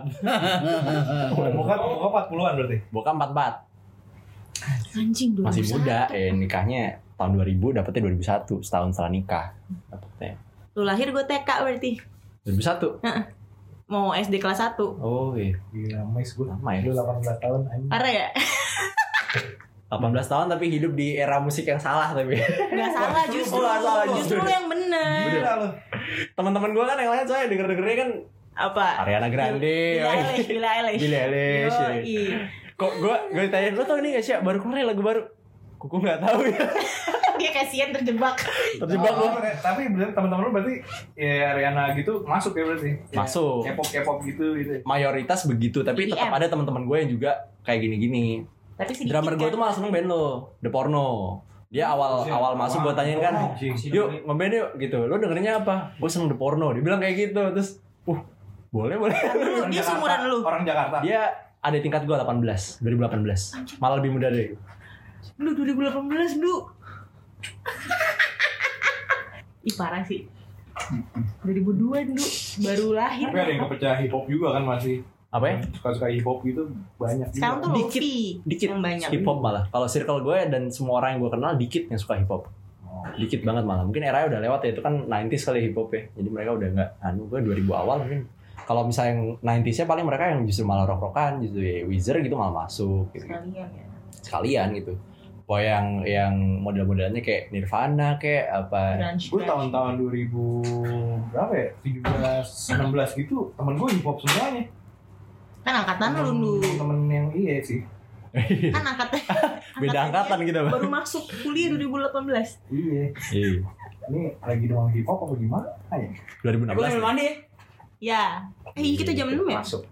[1.54, 2.76] Bokap bokap 40-an berarti.
[2.90, 4.98] Bokap 44.
[4.98, 9.46] Anjing 2001 Masih muda, eh nikahnya tahun 2000 dapetnya 2001 setahun setelah nikah
[9.88, 10.38] dapetnya
[10.72, 11.92] Lu lahir gue TK berarti
[12.44, 16.44] 2001 Mau SD kelas 1 oh iya Gila, mais gue.
[16.44, 17.88] lama ya Lu 18 tahun anjing.
[17.88, 18.28] Parah ya?
[19.88, 23.80] 18 tahun tapi hidup di era musik yang salah tapi Gak salah justru Oh, nggak
[23.80, 24.38] salah, Justru justru.
[24.38, 25.68] lu yang bener Gila lu.
[26.34, 28.10] teman-teman gue kan yang lain saya denger dengernya kan
[28.54, 28.86] Apa?
[29.00, 31.88] Ariana Grande Billie Eilish Billie Eilish Billie Eilish ya.
[31.88, 32.16] Yoi.
[32.74, 35.20] kok gue gue ditanya lo tau ini gak sih baru keluar nih lagu baru
[35.78, 36.58] kok gue nggak tahu ya
[37.38, 38.34] Dia kasihan terjebak
[38.76, 40.82] terjebak Oh, gue tapi bener teman-teman lu berarti
[41.14, 42.90] ya Ariana gitu masuk ya berarti.
[43.08, 43.62] Ya, Masuk.
[43.62, 44.82] K-pop K-pop gitu gitu.
[44.82, 46.34] mayoritas begitu tapi tetap EDM.
[46.34, 47.30] ada teman-teman gue yang juga
[47.62, 48.42] kayak gini-gini
[48.74, 49.54] Tapi sedikit drummer gue kan.
[49.54, 50.24] tuh malah seneng band lo
[50.58, 51.06] The Porno
[51.68, 52.34] dia awal Anjing.
[52.34, 53.34] awal masuk gue tanyain kan
[53.86, 57.42] yuk ngeband yuk gitu lo dengerinnya apa gue seneng The Porno dia bilang kayak gitu
[57.52, 58.18] terus uh
[58.68, 59.14] boleh boleh
[59.56, 60.98] Orang Dia seumuran lu Orang Jakarta.
[61.00, 61.22] dia
[61.56, 64.58] ada tingkat gue 18 2018 malah lebih muda dari gue
[65.36, 66.54] Lu 2018 du.
[69.68, 70.24] Ih parah sih.
[71.44, 72.24] 2002 du.
[72.64, 73.28] Baru lahir.
[73.28, 75.04] Tapi ada yang kepecah hip hop juga kan masih.
[75.28, 75.56] Apa ya?
[75.76, 77.78] Suka-suka hip hop gitu banyak Sekarang tuh juga.
[77.84, 78.16] Dikit, Lofi
[78.48, 79.08] dikit yang banyak.
[79.12, 79.64] hip hop malah.
[79.68, 82.48] Kalau circle gue dan semua orang yang gue kenal dikit yang suka hip hop
[83.18, 83.84] dikit banget malah.
[83.84, 86.02] Mungkin era udah lewat ya itu kan 90s kali hip hop ya.
[86.16, 88.20] Jadi mereka udah nggak anu gue 2000 awal mungkin.
[88.68, 89.22] Kalau misalnya yang
[89.64, 93.08] 90s nya paling mereka yang justru malah rock rockan justru ya Wizard gitu malah masuk
[93.16, 93.84] gitu, Sekalian ya.
[94.20, 94.92] Sekalian gitu
[95.48, 101.68] Bahwa yang yang model-modelnya kayak Nirvana kayak apa Gue tahun-tahun 2000 berapa ya?
[101.80, 104.68] 17 16 gitu temen gue hip hop semuanya.
[105.60, 107.80] Kan angkatan lu du Temen yang iya sih.
[108.76, 109.20] Kan angkatan
[109.78, 110.72] beda angkatan gitu Bang.
[110.74, 113.04] Baru masuk kuliah 2018 Iya.
[113.32, 113.48] iya
[114.04, 115.68] Ini lagi doang hip hop apa gimana?
[115.90, 116.08] ya?
[116.44, 117.32] 2016 mandi ya?
[117.98, 118.22] Ya
[118.72, 119.82] Eh iya, kita jam 6 ya Masuk.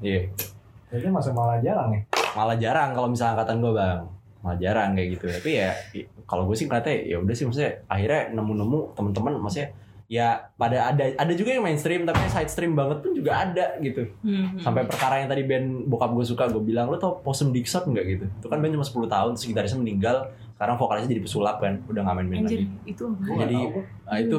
[0.00, 0.22] iya
[0.86, 2.00] Kayaknya masa malah jarang ya.
[2.32, 4.00] malah jarang kalau misalnya angkatan gue bang
[4.44, 5.24] malah jarang kayak gitu.
[5.32, 5.72] Tapi ya
[6.28, 9.72] kalau gue sih ngeliatnya ya udah sih maksudnya akhirnya nemu-nemu teman-teman maksudnya
[10.04, 13.80] ya pada ada ada juga yang mainstream tapi yang side stream banget pun juga ada
[13.80, 14.04] gitu.
[14.20, 14.60] Hmm, hmm.
[14.60, 18.04] sampai perkara yang tadi band bokap gue suka gue bilang lo tau Possum Dixon nggak?
[18.04, 18.24] gitu.
[18.28, 20.28] Itu kan band cuma 10 tahun terus gitarisnya meninggal.
[20.54, 22.68] Sekarang vokalisnya jadi pesulap kan udah nggak main band Anjir lagi.
[22.86, 23.34] itu apa?
[23.42, 23.58] jadi
[24.04, 24.38] nah itu.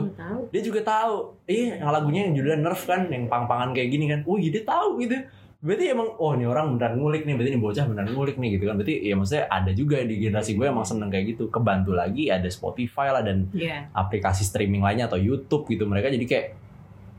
[0.54, 1.16] dia juga tahu.
[1.50, 4.22] Iya yang lagunya yang judulnya Nerf kan yang pang-pangan kayak gini kan.
[4.30, 5.18] Wih dia tahu gitu
[5.66, 8.64] berarti emang oh ini orang beneran ngulik nih berarti ini bocah beneran ngulik nih gitu
[8.70, 8.78] kan.
[8.78, 11.50] Berarti ya maksudnya ada juga di generasi gue emang seneng kayak gitu.
[11.50, 13.90] Kebantu lagi ada Spotify lah dan Iya.
[13.90, 15.90] aplikasi streaming lainnya atau YouTube gitu.
[15.90, 16.48] Mereka jadi kayak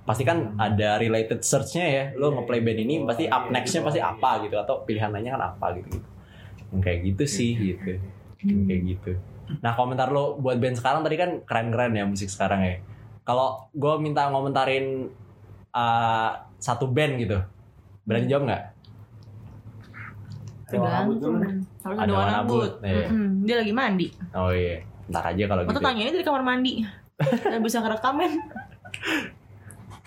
[0.07, 2.05] pasti kan ada related search-nya ya.
[2.15, 5.67] Lo ngeplay band ini pasti up next-nya pasti apa gitu atau pilihan lainnya kan apa
[5.83, 6.09] gitu gitu.
[6.71, 7.93] Yang kayak gitu sih gitu.
[8.47, 9.13] Yang kayak gitu.
[9.59, 12.79] Nah komentar lo buat band sekarang tadi kan keren-keren ya musik sekarang ya.
[13.27, 15.11] Kalau gue minta ngomentarin
[15.75, 16.31] uh,
[16.63, 17.43] satu band gitu
[18.07, 18.63] berani jawab nggak?
[20.67, 21.35] Tergantung.
[21.83, 23.07] Harus Ada warna wanabut, but iya.
[23.47, 24.07] Dia lagi mandi.
[24.35, 24.83] Oh iya.
[25.07, 25.79] Ntar aja kalau gitu.
[25.79, 26.83] tanya aja dari kamar mandi.
[27.51, 28.31] Dan bisa ngerekamen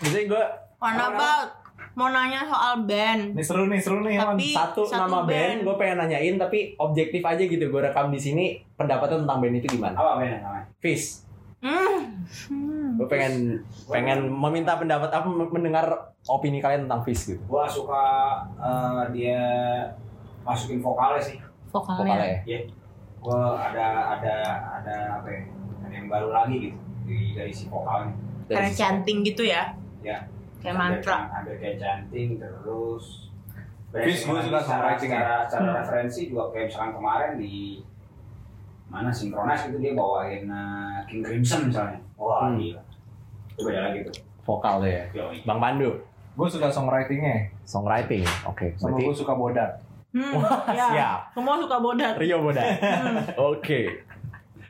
[0.00, 0.44] biasanya gue
[0.80, 1.50] Warna about
[1.98, 3.34] Mau nanya soal band.
[3.34, 4.14] Ini seru nih, seru nih.
[4.14, 7.66] Tapi satu, nama band, gue pengen nanyain tapi objektif aja gitu.
[7.66, 9.98] Gue rekam di sini pendapatnya tentang band itu gimana?
[9.98, 10.38] Apa band?
[10.40, 10.66] Namanya?
[10.78, 11.26] Fish
[11.60, 12.24] Hmm.
[12.48, 12.96] Hmm.
[12.96, 15.86] gue pengen pengen meminta pendapat apa mendengar
[16.24, 18.04] opini kalian tentang Fish gitu Gua suka
[18.56, 19.40] eh, dia
[20.40, 21.36] masukin vokalnya sih.
[21.68, 22.60] Vokalnya vokalnya ya
[23.20, 23.86] Gua ada
[24.16, 24.34] ada
[24.80, 25.42] ada apa ya?
[25.84, 26.78] Ada yang baru lagi gitu.
[27.04, 28.16] di dari si vokalnya
[28.48, 29.76] Kayak chanting gitu ya.
[30.00, 30.24] ya
[30.60, 31.28] Kayak mantra.
[31.28, 33.28] hampir kayak chanting terus
[33.90, 37.82] Fis, gue suka songwriting secara, secara referensi juga kayak misalkan kemarin di
[38.90, 42.58] mana sinkronis itu dia bawain uh, King Crimson misalnya wah Hmm.
[42.58, 42.82] gila
[43.54, 45.04] itu beda lagi tuh Vokal tuh ya.
[45.14, 45.44] Yoi.
[45.44, 45.94] Bang Pandu,
[46.32, 48.24] Gue suka songwritingnya, songwriting.
[48.48, 49.70] Oke, sama berarti gue suka bodat.
[50.10, 50.86] Hmm, ya.
[50.90, 51.20] siap.
[51.36, 52.14] Semua suka bodat.
[52.18, 52.64] Rio Boda.
[53.38, 54.00] Oke.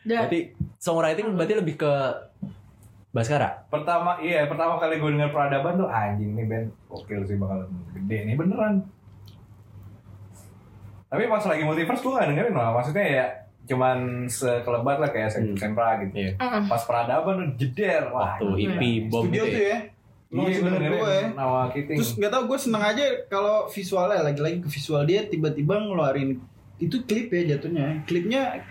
[0.02, 1.92] Dan Berarti songwriting berarti lebih ke
[3.10, 3.62] Baskara.
[3.70, 7.64] Pertama, iya pertama kali gue denger peradaban tuh anjing nih band gokil sih bakal
[7.94, 8.84] gede nih beneran.
[11.08, 13.26] Tapi pas lagi multiverse gue gak dengerin lah, maksudnya ya
[13.70, 15.54] cuman sekelebat lah kayak Hmm.
[15.54, 16.14] Sempra gitu.
[16.18, 16.32] Iya.
[16.36, 16.66] Mm.
[16.66, 18.34] Pas peradaban tuh jeder, wah.
[18.34, 19.70] Waktu hippie bom Studio gitu tuh ya.
[19.70, 19.78] ya.
[20.30, 21.26] Lu Iya gue gue ya.
[21.34, 21.98] Nawa Kiting.
[21.98, 26.38] Terus nggak tau gue seneng aja kalau visualnya lagi-lagi ke visual dia tiba-tiba ngeluarin
[26.78, 28.02] itu klip ya jatuhnya.
[28.04, 28.62] Klipnya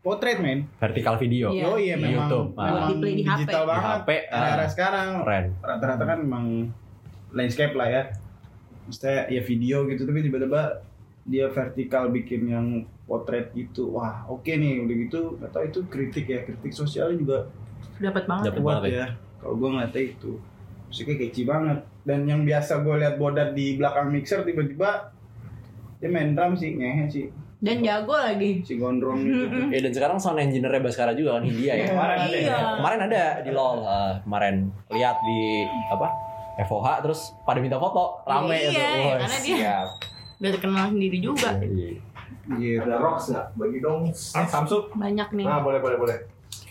[0.00, 0.68] potret men.
[0.76, 1.50] Vertical video.
[1.50, 1.64] Iya.
[1.66, 2.48] Oh iya Di memang, YouTube.
[2.54, 3.30] Memang Di play di HP.
[3.32, 3.88] digital Di banget.
[3.90, 4.46] HP, ah.
[4.52, 5.46] Era sekarang Keren.
[5.60, 6.44] rata-rata kan memang
[7.32, 8.02] landscape lah ya.
[8.84, 10.62] Maksudnya ya video gitu tapi tiba-tiba
[11.26, 12.66] dia vertikal bikin yang
[13.02, 13.90] potret gitu.
[13.90, 15.20] Wah, oke nih udah gitu.
[15.36, 17.38] Gak tau itu kritik ya, kritik sosialnya juga
[17.98, 18.44] dapat banget.
[18.48, 19.06] Dapet kuat banget ya.
[19.36, 20.32] Kalau gue ngeliatnya itu
[20.86, 21.78] musiknya catchy banget.
[22.02, 25.10] Dan yang biasa gue lihat bodat di belakang mixer tiba-tiba
[25.96, 28.60] dia main drum sih ngehe sih Dan jago lagi.
[28.60, 29.48] si gondrong gitu.
[29.74, 31.88] Ya dan sekarang sound engineer-nya Baskara juga kan India ya.
[31.88, 32.46] Kemarin ada Iya.
[32.46, 32.58] ya?
[32.76, 34.54] Kemarin ada di LOL uh, kemarin
[34.88, 35.40] lihat di
[35.90, 36.08] apa?
[36.58, 38.76] FOH terus pada minta foto rame Iya, itu.
[38.76, 39.88] ya, karena dia- siap.
[40.36, 41.56] Udah terkenal sendiri juga.
[41.58, 41.98] Iya.
[42.46, 42.78] Gitu.
[42.78, 43.46] Ada rocks nggak?
[43.54, 44.00] Bagi dong.
[44.32, 44.94] Ah, Samsung.
[44.94, 45.46] Banyak nih.
[45.46, 46.16] Nah, boleh boleh boleh.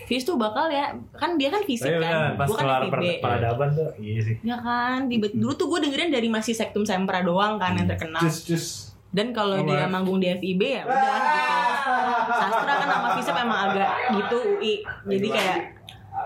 [0.06, 2.92] Fis tuh bakal ya, kan dia kan fisik Iya kan, benar, pas gue kan FIB.
[2.94, 4.36] per- peradaban tuh, iya sih.
[4.46, 8.22] Ya kan, tiba dulu tuh gue dengerin dari masih Sektum Sempra doang kan yang terkenal.
[8.22, 8.66] Cus cus.
[9.10, 11.52] Dan kalau dia manggung di FIB ya udah gitu.
[12.28, 14.74] Sastra kan sama Fisip emang agak gitu UI.
[15.10, 15.58] Jadi kayak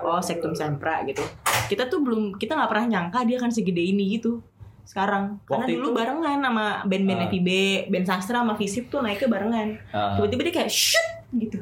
[0.02, 1.24] oh Sektum Sempra gitu.
[1.70, 4.44] Kita tuh belum kita nggak pernah nyangka dia akan segede ini gitu.
[4.90, 7.28] Sekarang karena Waktu dulu itu- barengan sama band-band Ah.
[7.30, 7.50] FIB,
[7.88, 9.68] band Sastra sama Fisip tuh naiknya barengan.
[9.92, 11.62] Ah, Tiba-tiba dia kayak shoot gitu.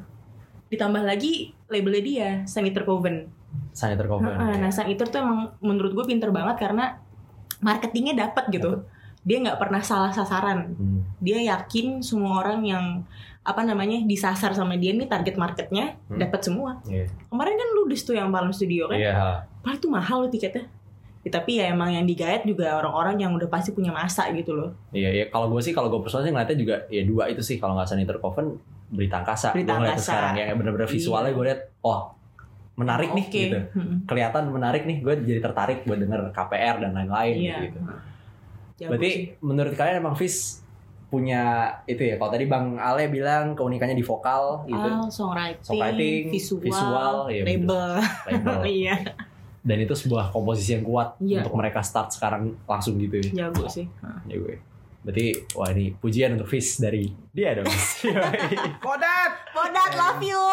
[0.68, 3.28] Ditambah lagi labelnya dia Saniter Coven.
[3.72, 4.32] Saniter cover.
[4.32, 7.00] Heeh, Nah, Saniter tuh emang menurut gue pinter banget karena
[7.60, 8.84] marketingnya dapat gitu.
[9.22, 11.04] Dia nggak pernah salah sasaran Hmm.
[11.20, 12.86] dia yakin semua orang yang
[13.44, 16.16] apa namanya disasar sama dia nih target marketnya Hmm.
[16.18, 16.80] dapat semua.
[16.86, 17.12] Iya.
[17.26, 19.44] Kemarin kan ludes tuh yang Palm Studio kan, Iya.
[19.58, 20.68] padahal itu mahal loh tiketnya.
[21.22, 24.72] Ya, tapi ya emang yang digayat juga orang-orang yang udah pasti punya masa gitu loh.
[24.90, 25.26] Iya, iya.
[25.28, 27.58] Kalau gue sih, kalau gue personal sih ngeliatnya juga ya dua itu sih.
[27.58, 28.56] Kalau nggak Saniter Coven,
[28.88, 29.52] Berita Angkasa.
[29.52, 30.08] Berita Gue Angkasa.
[30.08, 31.36] sekarang yang bener-bener visualnya Iya.
[31.36, 32.00] gue liat, oh
[32.76, 33.42] menarik nih Oke.
[33.42, 33.60] gitu.
[33.74, 33.96] Hmm.
[34.06, 34.98] Kelihatan menarik nih.
[35.02, 37.58] Gue jadi tertarik buat denger KPR dan lain-lain Iya.
[37.66, 37.80] gitu.
[38.78, 39.18] Jago Berarti sih.
[39.42, 40.62] menurut kalian emang Fis
[41.08, 41.42] punya
[41.84, 42.16] itu ya?
[42.16, 47.44] Kalau tadi Bang Ale bilang keunikannya di vokal gitu, Ah, songwriting, Songwriting, visual, visual, iya,
[47.44, 47.90] label.
[48.28, 48.60] label.
[48.80, 48.96] Iya,
[49.68, 51.44] dan itu sebuah komposisi yang kuat Iya.
[51.44, 53.52] untuk mereka start sekarang langsung gitu ya.
[53.52, 53.84] jago sih.
[54.26, 54.56] Ya gue.
[55.08, 57.64] Berarti wah ini pujian untuk Fis dari dia dong.
[58.84, 59.32] Bodat!
[59.56, 60.44] Podat love you.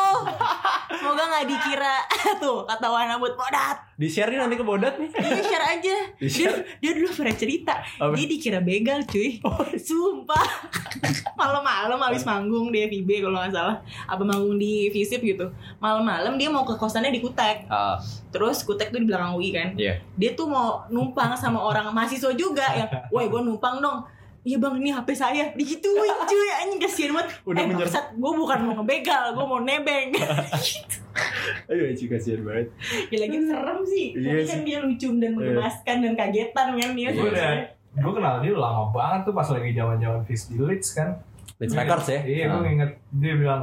[0.94, 1.96] Semoga nggak dikira
[2.42, 3.82] tuh kata Wana buat Podat.
[3.98, 5.11] Di share nih nanti ke Bodat nih.
[5.11, 5.96] Iya share aja.
[6.14, 6.55] Dia, Di-share.
[6.78, 7.74] dia dulu pernah cerita.
[7.98, 8.14] Apa?
[8.14, 9.42] Dia dikira begal cuy.
[9.74, 10.46] Sumpah.
[11.40, 13.82] Malam-malam habis manggung di FIB kalau nggak salah.
[14.07, 15.50] Apa manggung di Visip gitu.
[15.82, 17.66] Malam-malam dia mau ke kosannya di Kutek.
[17.66, 17.98] Ah,
[18.30, 19.74] Terus Kutek tuh di belakang UI kan.
[19.74, 19.98] Iya.
[20.14, 24.07] Dia tuh mau numpang sama orang mahasiswa juga yang, woi gue numpang dong.
[24.45, 28.32] Iya bang ini HP saya digituin cuy anjing kasihan banget Udah eh menyer- maksud gue
[28.34, 30.12] bukan mau ngebegal gue mau nebeng
[31.70, 32.68] aduh Ci kasihan banget.
[33.09, 37.09] ya lagi serem sih Iya tapi kan dia lucu dan mengemaskan dan kagetan kan dia
[37.09, 37.51] Gue udah,
[37.95, 41.09] gue kenal dia lama banget tuh pas lagi zaman zaman Fizz di Leeds kan.
[41.57, 42.20] Leeds Packers ya.
[42.20, 42.66] Iya, gue Ah.
[42.68, 43.62] inget dia bilang,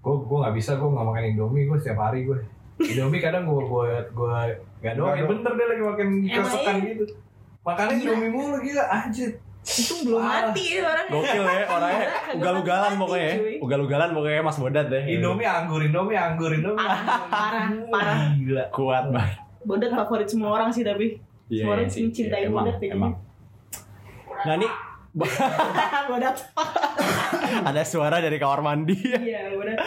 [0.00, 2.40] gue gue nggak bisa, gue nggak makan Indomie, gue setiap hari gue.
[2.80, 4.28] Indomie kadang gue gue gue
[4.80, 6.88] gak doang, bener dia lagi makan kesekan iya?
[6.90, 7.04] gitu.
[7.62, 8.02] Makannya Gila.
[8.08, 9.30] Indomie mulu gila, anjir.
[9.62, 13.36] Itu belum mati ya orang Gokil ya orangnya ugal-ugalan pokoknya ya.
[13.58, 15.02] Ugal-ugalan pokoknya Mas Bodat deh.
[15.08, 16.98] Indomie anggur, Indomie anggur, Indomie parah
[17.64, 17.86] anggur.
[17.88, 18.64] parah parah Gila.
[18.68, 19.38] kuat banget.
[19.62, 22.00] bodat favorit semua orang sih tapi Iya, semua orang iya sih.
[22.02, 23.12] mencintai Iya, emang, bodat kayaknya emang.
[24.42, 24.68] Nah ini
[26.08, 26.36] bodat
[27.68, 28.96] ada suara dari kamar mandi.
[28.98, 29.78] iya bodat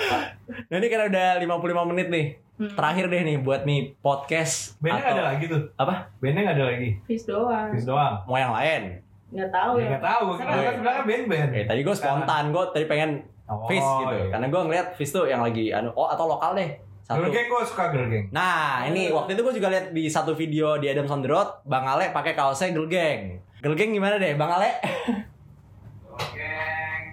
[0.66, 2.26] Nah ini karena udah 55 menit nih.
[2.56, 2.72] Hmm.
[2.72, 5.62] Terakhir deh nih buat nih podcast Bandnya nggak ada lagi tuh.
[5.76, 6.08] apa?
[6.18, 6.90] Bandnya nggak ada lagi.
[7.04, 8.24] Fis doang Fizz doang.
[8.24, 9.04] Mau yang lain?
[9.36, 11.50] Nggak tahu Ya ya nggak tahu, gue Sekarang- kira bilangnya band-band.
[11.50, 13.12] Oke, tadi gue spontan, gue tadi pengen
[13.46, 14.10] Oh, Fizz gitu.
[14.12, 14.26] iya.
[14.28, 16.66] Karena gue ngeliat Fizz tuh yang lagi anu, oh atau lokal deh.
[17.04, 17.22] Satu.
[17.22, 18.26] Girl Gang gue suka Girl Gang.
[18.32, 21.62] Nah, ini waktu itu gue juga lihat di satu video di Adams on the Road,
[21.64, 23.38] Bang Ale pakai kaosnya Girl Gang.
[23.60, 24.82] Girl Gang gimana deh, Bang Ale?
[24.82, 27.04] Girl Gang.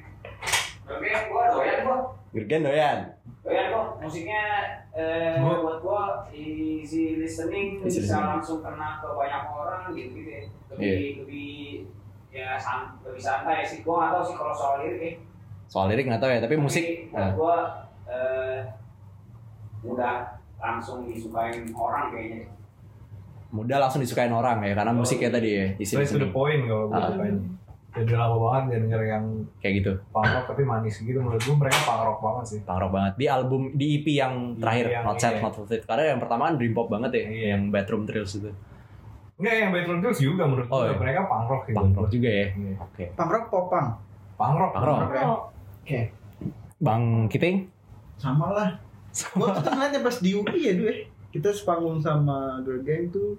[0.83, 1.99] Girl Gang gue doyan gue.
[2.33, 2.99] Gergen doyan.
[3.43, 4.45] Oh ya kok musiknya
[4.91, 8.25] eh, Gua- buat gua easy listening Easy bisa listening.
[8.33, 10.43] langsung kena ke banyak orang gitu gitu ya.
[10.71, 11.11] Lebih Iya.
[11.21, 11.53] lebih
[12.33, 13.81] ya san, lebih santai sih.
[13.81, 15.13] Gua nggak tahu sih kalau soal lirik ya.
[15.67, 16.85] Soal lirik nggak tahu ya, tapi musik.
[17.11, 17.57] Nah, gua
[18.05, 18.61] eh,
[19.83, 20.15] udah
[20.59, 22.49] langsung disukain orang kayaknya.
[23.53, 25.67] mudah langsung disukain orang ya, karena musiknya tadi ya.
[25.77, 27.13] Isi to the point kalau gue Ah.
[27.13, 27.37] sukain.
[27.93, 29.25] Dan udah lama banget gak denger yang
[29.61, 29.93] Kayak gitu.
[30.09, 31.21] punk rock tapi manis gitu.
[31.21, 32.59] Menurut gue mereka punk rock banget sih.
[32.65, 33.13] Punk rock banget.
[33.21, 35.45] Di album, di EP yang terakhir, yang- Not Sad, iya.
[35.45, 35.85] Not Fulfilled.
[35.85, 37.47] Karena yang pertama kan Dream Pop banget ya, Iya.
[37.53, 38.49] yang Bedroom Thrills itu.
[39.37, 40.89] Enggak yang Bedroom Tools juga menurut Oh, gue.
[40.89, 40.99] iya.
[40.99, 41.77] Mereka punk rock gitu.
[41.77, 42.47] Punk rock juga ya.
[42.53, 42.75] Iya.
[42.79, 43.05] Oke.
[43.13, 43.89] Punk rock popang.
[44.35, 44.73] Punk rock.
[44.73, 45.11] Punk rock.
[45.13, 45.25] ya.
[45.79, 46.01] Oke.
[46.79, 47.57] Bang Kiting?
[48.17, 48.71] Sama lah.
[49.33, 50.97] Gua tuh ngeliatnya pas di UI ya dulu ya.
[51.29, 53.37] Kita sepanggung sama Girl Gang tuh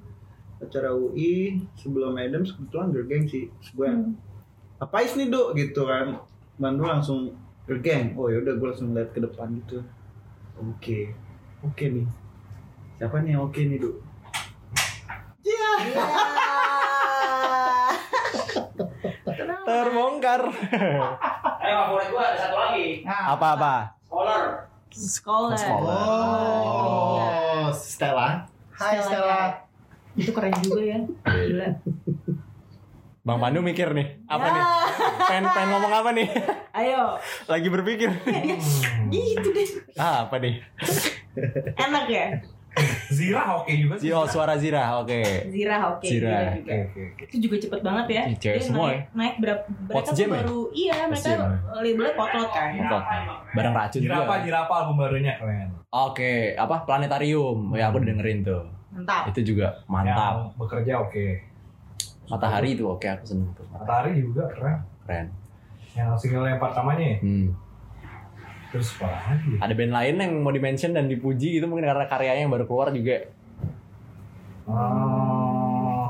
[0.60, 3.50] acara UI sebelum Adams kebetulan Girl Gang sih.
[3.72, 4.14] Gue Hmm.
[4.78, 6.20] apais nih dok gitu kan.
[6.56, 7.20] Bantu langsung
[7.64, 8.14] Girl Gang.
[8.14, 9.82] Oh ya udah gue langsung lihat ke depan gitu.
[10.56, 11.14] Oke.
[11.62, 12.06] Oke nih.
[12.96, 13.96] Siapa nih yang oke nih dok?
[15.44, 15.72] Iya.
[19.64, 20.42] Terbongkar.
[21.60, 22.88] Eh favorit gua ada satu lagi.
[23.06, 23.76] Apa-apa?
[24.08, 24.44] Scholar.
[24.94, 25.58] Sekolah.
[25.58, 26.04] Sekolah.
[27.66, 28.30] Oh, Stella.
[28.74, 29.42] Hai Stella.
[30.14, 31.00] Itu keren juga ya.
[31.26, 31.70] Gila.
[33.24, 34.52] Bang Pandu mikir nih, apa Ya.
[34.52, 34.64] nih?
[35.24, 36.28] Pengen, pengen ngomong apa nih?
[36.76, 37.16] Ayo.
[37.48, 38.12] Lagi berpikir.
[39.08, 39.68] Gitu deh.
[39.96, 40.60] Ah, apa nih?
[41.80, 42.44] Enak ya?
[43.14, 44.10] Zira oke juga sih.
[44.10, 45.22] Oh, suara Zira, oke.
[45.54, 46.08] Zira oke.
[46.10, 46.30] Zira.
[46.34, 46.74] Zira juga.
[46.74, 47.24] oke oke.
[47.30, 48.24] Itu juga cepet banget ya.
[48.34, 50.34] Cewek Dia semua naik, naik berapa mereka Pots tuh Jam ya?
[50.42, 51.40] baru iya mereka Jam.
[51.78, 52.70] labelnya potlot kan.
[52.74, 53.18] Oke.
[53.54, 54.44] Barang racun Jirapa juga.
[54.44, 55.70] Jirapa album barunya keren.
[55.94, 57.58] Oke, apa Planetarium?
[57.78, 58.64] Ya aku udah dengerin tuh.
[58.94, 59.24] Mantap.
[59.30, 60.34] Itu juga mantap.
[60.34, 61.26] Yang bekerja oke.
[62.24, 63.66] Matahari itu oke, aku seneng tuh.
[63.70, 64.82] Matahari juga keren.
[65.06, 65.28] Keren.
[65.94, 67.18] Yang single yang pertamanya ya.
[67.22, 67.48] Hmm.
[68.74, 69.54] Terus apa lagi?
[69.62, 72.90] Ada band lain yang mau di-mention dan dipuji gitu mungkin karena karyanya yang baru keluar
[72.90, 73.30] juga.
[74.66, 76.10] Oh.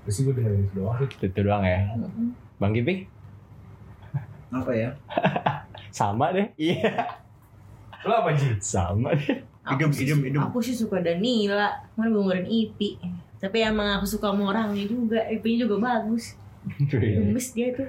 [0.00, 1.08] Terus sih gue dengerin itu doang sih.
[1.20, 1.78] Itu doang ya.
[2.56, 3.04] Bang Kipi?
[4.50, 4.90] Apa ya?
[6.00, 6.48] Sama deh.
[6.56, 7.06] Iya.
[8.02, 8.56] Lo apa Ji?
[8.58, 9.44] Sama deh.
[9.70, 10.40] Idem, sih- idem, idem.
[10.48, 11.76] Aku sih suka Danila.
[11.94, 12.96] Mana gue ngeluarin IP.
[13.36, 15.20] Tapi emang aku suka sama orangnya juga.
[15.28, 16.34] IP-nya juga bagus.
[16.88, 17.88] Gemes dia tuh.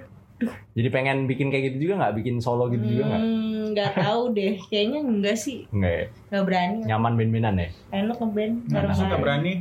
[0.71, 2.13] Jadi pengen bikin kayak gitu juga nggak?
[2.17, 3.21] Bikin solo gitu juga nggak?
[3.21, 4.53] Hmm, nggak tahu deh.
[4.67, 5.65] Kayaknya enggak sih.
[5.69, 6.05] Nggak ya?
[6.29, 6.77] Nggak berani.
[6.85, 7.69] Nyaman band-bandan ya?
[7.91, 9.21] Enak ngeband Masa nggak bareng-bareng.
[9.21, 9.53] berani?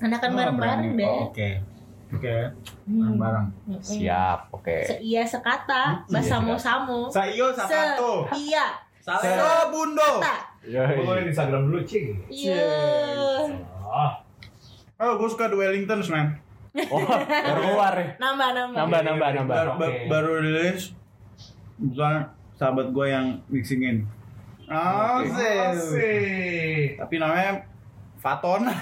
[0.00, 1.06] Anak kan bareng-bareng deh.
[1.06, 1.48] Oh, Oke.
[2.10, 2.36] Oke.
[2.88, 3.14] Hmm.
[3.16, 3.46] Bareng.
[3.64, 3.80] Mm-mm.
[3.80, 4.76] Siap, oke.
[4.82, 7.06] Seia sekata, Iya, basamo-samo.
[7.06, 8.26] Sayo sakato.
[8.34, 8.66] Iya.
[9.00, 10.10] Sebundo.
[10.60, 12.28] Gue boleh di Instagram dulu Cik.
[12.28, 12.66] Iya.
[13.80, 14.12] Oh,
[15.00, 16.36] Oh, gue suka The Wellingtons, man.
[16.88, 18.06] Oh, baru keluar ya?
[18.16, 18.76] Nambah, nambah.
[18.78, 19.56] Nambah, nambah, nambah.
[19.56, 20.06] Baru, ba- Oke.
[20.06, 20.82] baru rilis.
[21.74, 22.16] Kebetulan
[22.54, 24.06] sahabat gue yang mixingin.
[24.66, 26.94] Oh, asik.
[26.96, 27.66] Tapi namanya
[28.16, 28.62] Faton.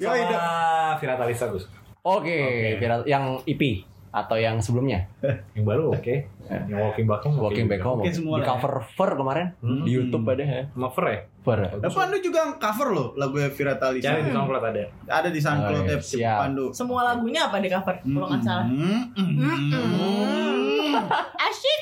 [0.00, 0.32] Ya, ide.
[0.32, 1.68] Sama Vira Talisa Gus.
[2.00, 2.80] Oke, Oke.
[2.80, 5.06] viral- yang EP atau yang sebelumnya?
[5.54, 6.14] Yang baru oke.
[6.50, 7.36] Yang Walking Back Home.
[7.38, 7.82] Walking Back.
[7.82, 8.02] Home.
[8.02, 8.50] Oke, semua di ya.
[8.50, 9.86] cover Fur kemarin Hmm.
[9.86, 10.62] di YouTube ada ya.
[10.66, 11.18] Sama Fer ya?
[11.40, 11.58] Fur.
[11.62, 14.10] Eh, Pandu juga cover loh lagu Vira Talisa.
[14.10, 14.82] Cari di SoundCloud ada.
[15.06, 16.38] Ada di SoundCloud Oh, iya, ya, siap.
[16.42, 16.64] Pandu.
[16.74, 17.94] Semua lagunya apa di cover?
[18.02, 18.66] Kalau nggak salah.
[18.66, 20.94] Mm, mm.
[21.46, 21.80] Asyik.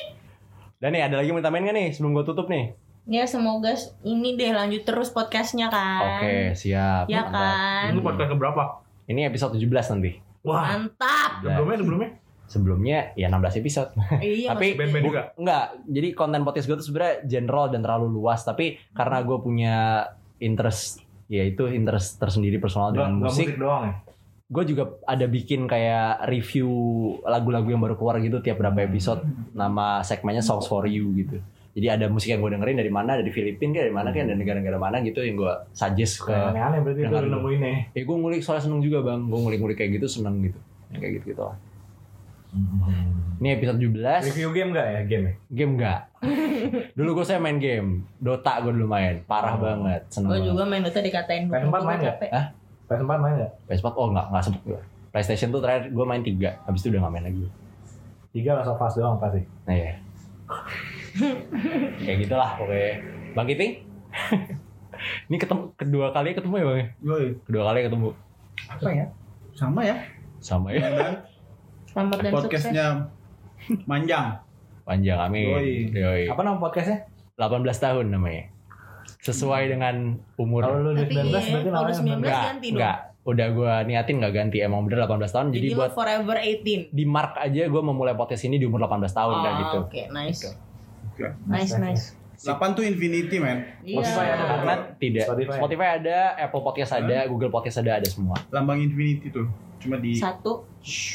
[0.77, 2.77] Dan nih ada lagi mau ditambahin nggak nih sebelum gue tutup nih?
[3.09, 3.73] Ya semoga
[4.05, 6.21] ini deh lanjut terus podcastnya kan.
[6.21, 7.09] Oke, siap.
[7.09, 7.89] Ya kan.
[7.89, 8.85] Ini podcast keberapa?
[9.09, 10.28] Ini episode 17 nanti.
[10.43, 10.75] Wah.
[10.75, 11.31] Mantap.
[11.43, 12.09] Sebelumnya sebelumnya?
[12.49, 13.89] Sebelumnya ya 16 episode.
[14.23, 14.55] iya.
[14.55, 14.79] Tapi maksudnya.
[14.79, 15.21] Band-band juga.
[15.37, 18.41] Enggak, jadi konten podcast gue tuh sebenarnya general dan terlalu luas.
[18.41, 19.75] Tapi karena gue punya
[20.41, 23.53] interest, ya itu interest tersendiri personal dengan musik.
[23.53, 23.93] musik doang ya?
[24.49, 26.69] Gue juga ada bikin kayak review
[27.21, 29.21] lagu-lagu yang baru keluar gitu tiap berapa episode.
[29.53, 31.37] Nama segmennya Songs for You gitu.
[31.69, 34.39] Jadi ada musik yang gue dengerin dari mana, dari Filipina kayak dari mana kayak dari
[34.41, 36.33] negara-negara mana gitu yang gue suggest ke.
[36.33, 37.71] Aneh-aneh berarti itu nemuin ya.
[37.93, 40.59] Eh gue ngulik soalnya seneng juga bang, gue ngulik-ngulik kayak gitu seneng gitu.
[40.89, 41.55] Yang kayak gitu gitu lah.
[43.39, 44.25] Ini episode 17.
[44.25, 45.01] Review game gak ya?
[45.05, 45.33] Game ya?
[45.47, 45.99] Game enggak?
[46.97, 48.03] dulu gue saya main game.
[48.17, 49.21] Dota gue dulu main.
[49.23, 49.61] Parah Oh.
[49.61, 50.01] banget.
[50.09, 52.17] Seneng Gue juga main Dota dikatain PS4 gua main nggak?
[52.17, 52.29] capek.
[52.33, 52.45] Hah?
[52.89, 53.51] PS4 main gak?
[53.69, 54.81] PS4 oh enggak, enggak sempet gue.
[55.09, 56.65] PlayStation tuh terakhir gue main 3.
[56.65, 57.45] Habis itu udah gak main lagi.
[58.29, 59.41] Tiga Last of Us doang pasti.
[59.63, 59.93] Nah ya.
[61.99, 62.91] Kayak gitulah pokoknya.
[63.31, 63.73] Bang Kiting?
[65.29, 66.77] Ini ketemu kedua kali ketemu ya bang?
[66.77, 66.87] ya?
[67.01, 67.25] Yoi.
[67.43, 68.07] Kedua kali ketemu.
[68.67, 69.05] Apa ya?
[69.53, 69.95] Sama ya.
[70.39, 70.81] Sama ya.
[70.83, 71.13] Dan
[71.85, 72.43] Selamat dan sukses.
[72.43, 72.85] podcastnya
[73.85, 74.25] manjang.
[74.83, 75.45] Panjang amin.
[75.49, 75.71] Yoi.
[75.93, 76.23] Yoi.
[76.27, 77.07] Apa nama podcastnya?
[77.35, 78.51] 18 tahun namanya.
[79.19, 79.95] Sesuai dengan
[80.35, 80.63] umur.
[80.63, 82.75] Kalau lu Tapi 19 iya, berarti kalau namanya udah 19 enggak, ganti dong.
[82.75, 82.97] enggak.
[83.19, 86.89] udah gue niatin nggak ganti emang bener 18 tahun jadi, Jadi, buat forever 18.
[86.89, 90.49] di mark aja gue memulai podcast ini di umur 18 tahun Oh, gitu Oke, nice.
[91.45, 92.05] Nice, nice.
[92.39, 93.67] 8 tuh infinity men.
[93.81, 94.31] Spotify Iya.
[94.31, 95.57] ada karena tidak Spotify.
[95.57, 95.87] Spotify.
[95.93, 99.43] ada Apple Podcast ada Google Podcast ada ada semua Lambang infinity tuh.
[99.77, 100.63] Cuma di Satu.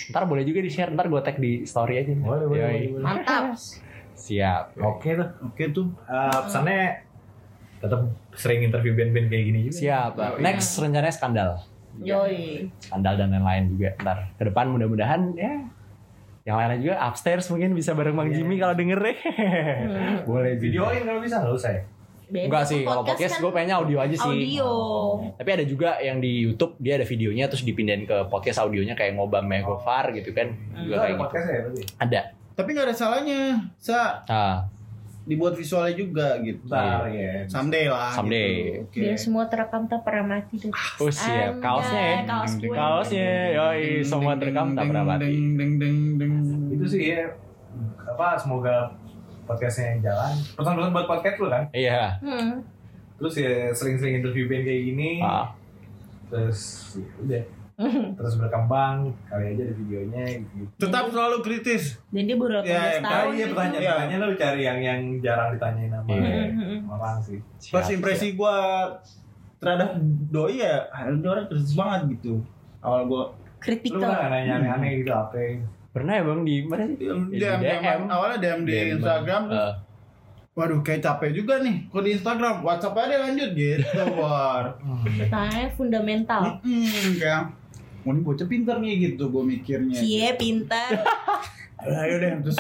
[0.09, 3.03] ntar boleh juga di share ntar gue tag di story aja Boleh, boleh, boleh, boleh.
[3.03, 3.57] Mantap.
[4.17, 5.29] siap Oke tuh.
[5.43, 5.89] Oke tuh.
[6.03, 6.81] Eh, pesannya
[7.79, 8.01] tetap
[8.35, 9.77] sering interview band-band kayak gini juga.
[9.77, 11.51] siap next rencananya skandal
[11.97, 12.69] Yoi.
[12.81, 15.61] skandal dan lain-lain juga ntar ke depan mudah-mudahan ya
[16.45, 19.17] yang lainnya juga upstairs mungkin bisa bareng Bang Jimmy kalau denger deh
[20.29, 20.65] boleh juga.
[20.69, 21.83] Videoin kalau bisa nggak usah ya.
[22.25, 24.33] Beda Enggak sih, kalau podcast kan gue pengennya audio aja sih.
[24.33, 24.71] Audio.
[25.37, 29.13] Tapi ada juga yang di YouTube dia ada videonya terus dipindahin ke podcast audionya kayak
[29.17, 30.57] ngobam Megofar gitu kan.
[30.73, 30.89] Hmm.
[30.89, 31.23] Juga kayak ada gitu.
[31.25, 31.83] podcast ya berarti.
[32.01, 32.21] Ada.
[32.57, 33.41] Tapi nggak ada salahnya.
[33.77, 34.65] Sa Ah,
[35.25, 36.65] dibuat visualnya juga gitu.
[36.65, 37.45] Bentar ya.
[37.49, 38.13] Someday lah.
[38.13, 38.53] Someday.
[38.57, 38.81] Gitu.
[38.89, 39.01] Oke.
[39.05, 40.73] Biar semua terekam tak pernah mati tuh.
[40.73, 41.61] oh siap.
[41.61, 42.19] Kaosnya ya.
[42.25, 42.73] Kaos gue.
[42.73, 45.29] Kaosnya, yoi, semua terekam tak pernah mati.
[45.29, 46.34] Deng, deng, deng, deng.
[46.85, 47.25] Itu sih ya.
[48.05, 48.93] Apa semoga
[49.45, 50.37] podcastnya jalan.
[50.53, 51.65] Pesan-pesan buat podcast lu kan.
[51.73, 52.21] Iya.
[52.21, 52.61] Hmm.
[53.17, 55.11] Terus ya sering-sering interview band kayak gini.
[55.19, 55.49] Ah,
[56.29, 56.61] Terus
[56.95, 57.45] ya udah.
[58.15, 59.11] Terus berkembang.
[59.25, 60.63] Kali aja ada videonya gitu.
[60.79, 61.97] Tetap selalu kritis.
[62.09, 63.31] Dan dia baru 18 Ya, ya, tahun.
[63.33, 63.91] iya pertanyaan Iya.
[63.91, 66.45] pertanyaan lu cari yang yang jarang ditanyain sama Iya.
[66.87, 67.39] orang sih.
[67.69, 67.97] Pas siap.
[67.97, 68.57] impresi gua
[69.57, 69.97] terhadap
[70.29, 72.45] doi ya, ini orang kritis banget gitu.
[72.79, 74.05] Awal gua Lu Kritikal.
[74.05, 75.41] nggak nanya aneh-aneh gitu apa?
[75.95, 76.97] Pernah ya Bang di mana sih?
[76.99, 78.03] DM, Di DM, DM.
[78.11, 79.73] awalnya DM di DM, Instagram Eh,
[80.53, 83.87] waduh kayak capek juga nih kok di Instagram WhatsApp aja lanjut gitu
[84.21, 86.43] war Pertanyaan fundamental.
[86.61, 87.43] hmm, kayak
[88.03, 90.95] oh ini bocah pintar nih gitu gue mikirnya Cie pintar.
[92.01, 92.59] ayo deh terus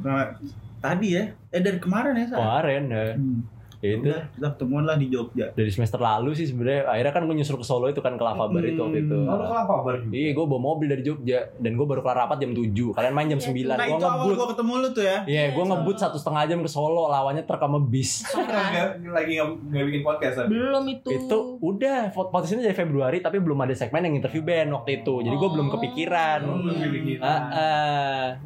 [0.00, 0.34] nah,
[0.78, 2.36] tadi ya eh dari kemarin ya Sa?
[2.36, 3.04] kemarin ya.
[3.14, 3.38] hmm.
[3.80, 7.34] Itu udah kita ketemuan lah di Jogja dari semester lalu sih sebenarnya akhirnya kan gue
[7.34, 9.16] nyusul ke Solo itu kan ke Lava Bar itu waktu itu.
[9.18, 10.12] Oh, lu kenapa kabar juga?
[10.12, 13.26] Iya, gue bawa mobil dari Jogja dan gue baru kelar rapat jam 7 Kalian main
[13.26, 14.34] jam 9 nah Gue itu awal ngebut.
[14.34, 17.56] gue ketemu lu tuh ya Iya, gue ngebut satu setengah jam ke Solo, lawannya truk
[17.58, 18.20] sama bis.
[19.16, 20.46] Lagi nggak nggak bikin podcast kan?
[20.46, 21.08] Belum itu.
[21.10, 25.14] Itu udah, podcast ini dari Februari tapi belum ada segmen yang interview band waktu itu.
[25.20, 25.72] Jadi gue belum Oh.
[25.72, 26.38] kepikiran.
[26.42, 27.40] Oh, belum kepikiran.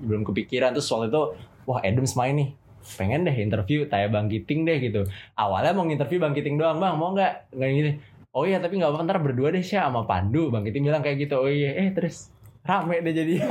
[0.00, 1.22] Belum kepikiran terus waktu itu
[1.64, 2.50] wah Adams main nih
[2.84, 5.08] pengen deh interview tanya Bang Kiting deh gitu.
[5.34, 7.56] Awalnya mau interview Bang Kiting doang Bang mau nggak?
[7.56, 7.90] Nggak gitu.
[8.34, 10.52] Oh iya tapi nggak apa ntar berdua deh sih sama Pandu.
[10.52, 11.40] Bang Kiting bilang kayak gitu.
[11.40, 12.30] Oh iya eh terus
[12.64, 13.34] rame deh jadi.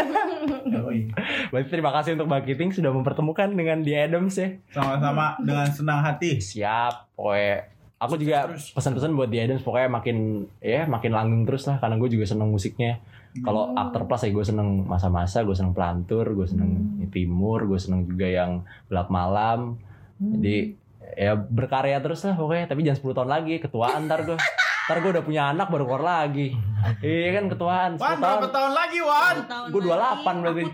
[0.74, 1.08] Oh, iya.
[1.48, 4.60] berarti terima kasih untuk Bang Kiting sudah mempertemukan dengan di Adams ya.
[4.74, 6.44] Sama-sama dengan senang hati.
[6.44, 7.72] Siap pokoknya.
[8.04, 12.10] Aku juga pesan-pesan buat di Adams pokoknya makin ya makin langgeng terus lah karena gue
[12.12, 13.00] juga seneng musiknya
[13.42, 18.06] kalau after plus ya gue seneng masa-masa gue seneng pelantur gue seneng timur gue seneng
[18.06, 19.82] juga yang gelap malam.
[20.22, 20.78] Jadi
[21.18, 22.70] ya berkarya terus lah pokoknya.
[22.70, 24.38] Tapi jangan 10 tahun lagi ketuaan ntar gue
[24.84, 26.54] ntar gue udah punya anak baru keluar lagi.
[27.02, 27.98] Iya kan ketuaan.
[27.98, 28.72] 10 Wan tahun berapa tahun.
[28.76, 29.36] lagi Wan?
[29.50, 30.62] Tahun Gua 28 lagi, berarti.
[30.62, 30.72] Aku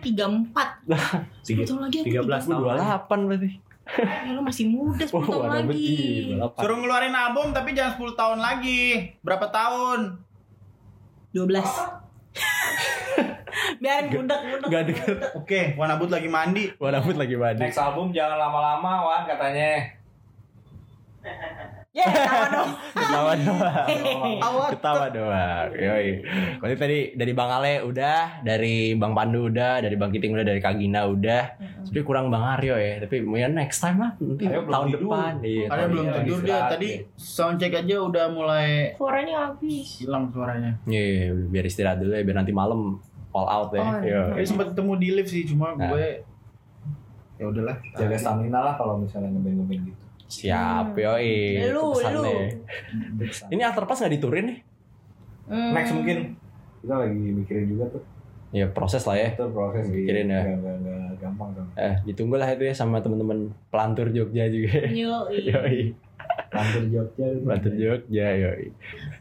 [1.47, 1.47] 34.
[1.47, 3.51] 10 tahun lagi aku 13 gue 28 berarti.
[3.89, 5.70] Ya, lu masih muda 10 tahun ada lagi.
[5.70, 6.62] beti, 28.
[6.62, 8.84] suruh ngeluarin album tapi jangan 10 tahun lagi.
[9.24, 9.99] Berapa tahun?
[11.34, 12.09] 12.
[13.78, 14.68] Biarin budak-budak.
[14.68, 18.91] Gak deket oke Wan Abut lagi mandi Gue dapet lagi mandi Next album jangan lama-lama
[19.04, 19.97] Wan katanya.
[21.89, 22.06] Ya,
[22.47, 22.70] dong.
[22.93, 23.88] Ketawa doang
[24.39, 24.70] Awat.
[24.72, 26.22] Ketawa doang Yoi
[26.62, 30.62] Berarti tadi dari Bang Ale udah Dari Bang Pandu udah Dari Bang Kiting udah Dari
[30.62, 31.43] Kagina udah
[31.82, 35.02] Tapi kurang Bang Aryo ya Tapi ya next time lah Nanti Aryo belum tahun tidur.
[35.02, 36.20] depan Iya tahun belum depan.
[36.22, 37.18] tidur dia tadi dia.
[37.18, 39.88] soundcheck aja udah mulai Suaranya habis.
[39.97, 43.02] hilang suaranya Iya iya, udah, biar istirahat dulu ya Biar nanti malam
[43.32, 44.22] all out ya Oh, Yo.
[44.34, 45.90] Tadi sempat ketemu di lift sih cuma Nah.
[45.90, 46.06] gue
[47.36, 50.02] ya udahlah Jaga stamina lah kalau misalnya ngeband-ngeband gitu.
[50.30, 52.24] Siap yoi Lu, lu.
[53.54, 54.60] Ini after pass gak diturin nih?
[55.48, 55.74] Hmm.
[55.74, 56.38] Next mungkin
[56.80, 58.04] kita lagi mikirin juga tuh.
[58.50, 60.42] Ya proses lah ya Itu proses Mikirin ya.
[60.42, 61.66] Nggak, nggak, nggak gampang tuh.
[61.76, 64.90] Eh, ditunggu lah itu ya sama teman-teman pelantur Jogja juga.
[64.90, 65.38] Yoi.
[65.54, 65.80] Yoi,
[66.50, 67.26] Lantur Jogja.
[67.45, 68.68] pelantur Jogja, yoi.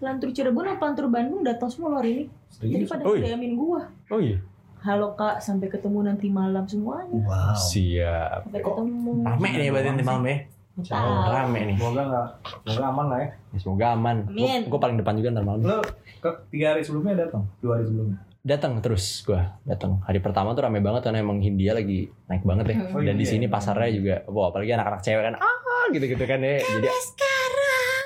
[0.01, 2.25] Pelantur Cirebon sama pelantur Bandung datang semua hari ini.
[2.59, 2.91] Jadi Serius?
[2.91, 3.37] pada Oh, iya.
[3.55, 3.83] gua.
[4.09, 4.39] Oh iya.
[4.79, 7.19] Halo kak, sampai ketemu nanti malam semuanya.
[7.19, 7.53] Wow.
[7.53, 8.49] Siap.
[8.49, 9.13] Sampai ketemu.
[9.27, 10.37] Rame nih berarti nanti malam ya.
[10.79, 11.13] Tahu.
[11.35, 11.77] Rame nih.
[11.77, 12.27] Semoga nggak,
[12.63, 13.29] semoga aman lah ya.
[13.35, 14.17] Ya, semoga aman.
[14.31, 14.61] Amin.
[14.71, 15.61] Gue paling depan juga ntar malam.
[15.67, 15.79] Lo
[16.19, 18.19] ke tiga hari sebelumnya datang, dua hari sebelumnya.
[18.39, 19.99] Datang terus gua datang.
[20.07, 22.77] Hari pertama tuh rame banget karena emang Hindia lagi naik banget ya.
[22.95, 23.33] Oh, Dan di iya.
[23.35, 25.59] sini pasarnya juga, wah apalagi anak-anak cewek kan, ah
[25.95, 26.61] gitu-gitu kan ya.
[26.61, 26.89] Jadi,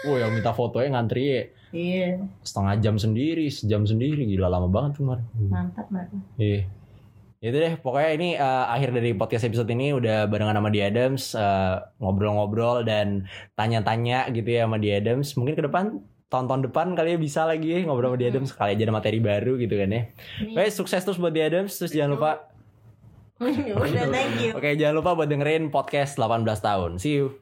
[0.09, 1.43] wah yang minta fotonya ngantri ya
[1.73, 5.25] Iya, setengah jam sendiri, sejam sendiri, gila lama banget tuh kemarin.
[5.49, 6.21] mantap mantap.
[6.37, 6.69] Iya.
[7.43, 11.33] Itu deh, pokoknya ini eh, akhir dari podcast episode ini udah barengan sama di Adams
[11.33, 13.25] eh, ngobrol-ngobrol dan
[13.57, 15.33] tanya-tanya gitu ya sama di Adams.
[15.35, 15.97] Mungkin ke depan
[16.29, 19.19] tahun-tahun depan kali ya bisa lagi ya ngobrol sama di Adams sekali aja ada materi
[19.25, 20.03] baru gitu kan ya.
[20.53, 22.33] Oke, sukses terus buat di Adams terus jangan lupa
[23.43, 24.55] Udah thank you.
[24.55, 27.03] Oke, jangan lupa buat dengerin podcast 18 tahun.
[27.03, 27.42] See you.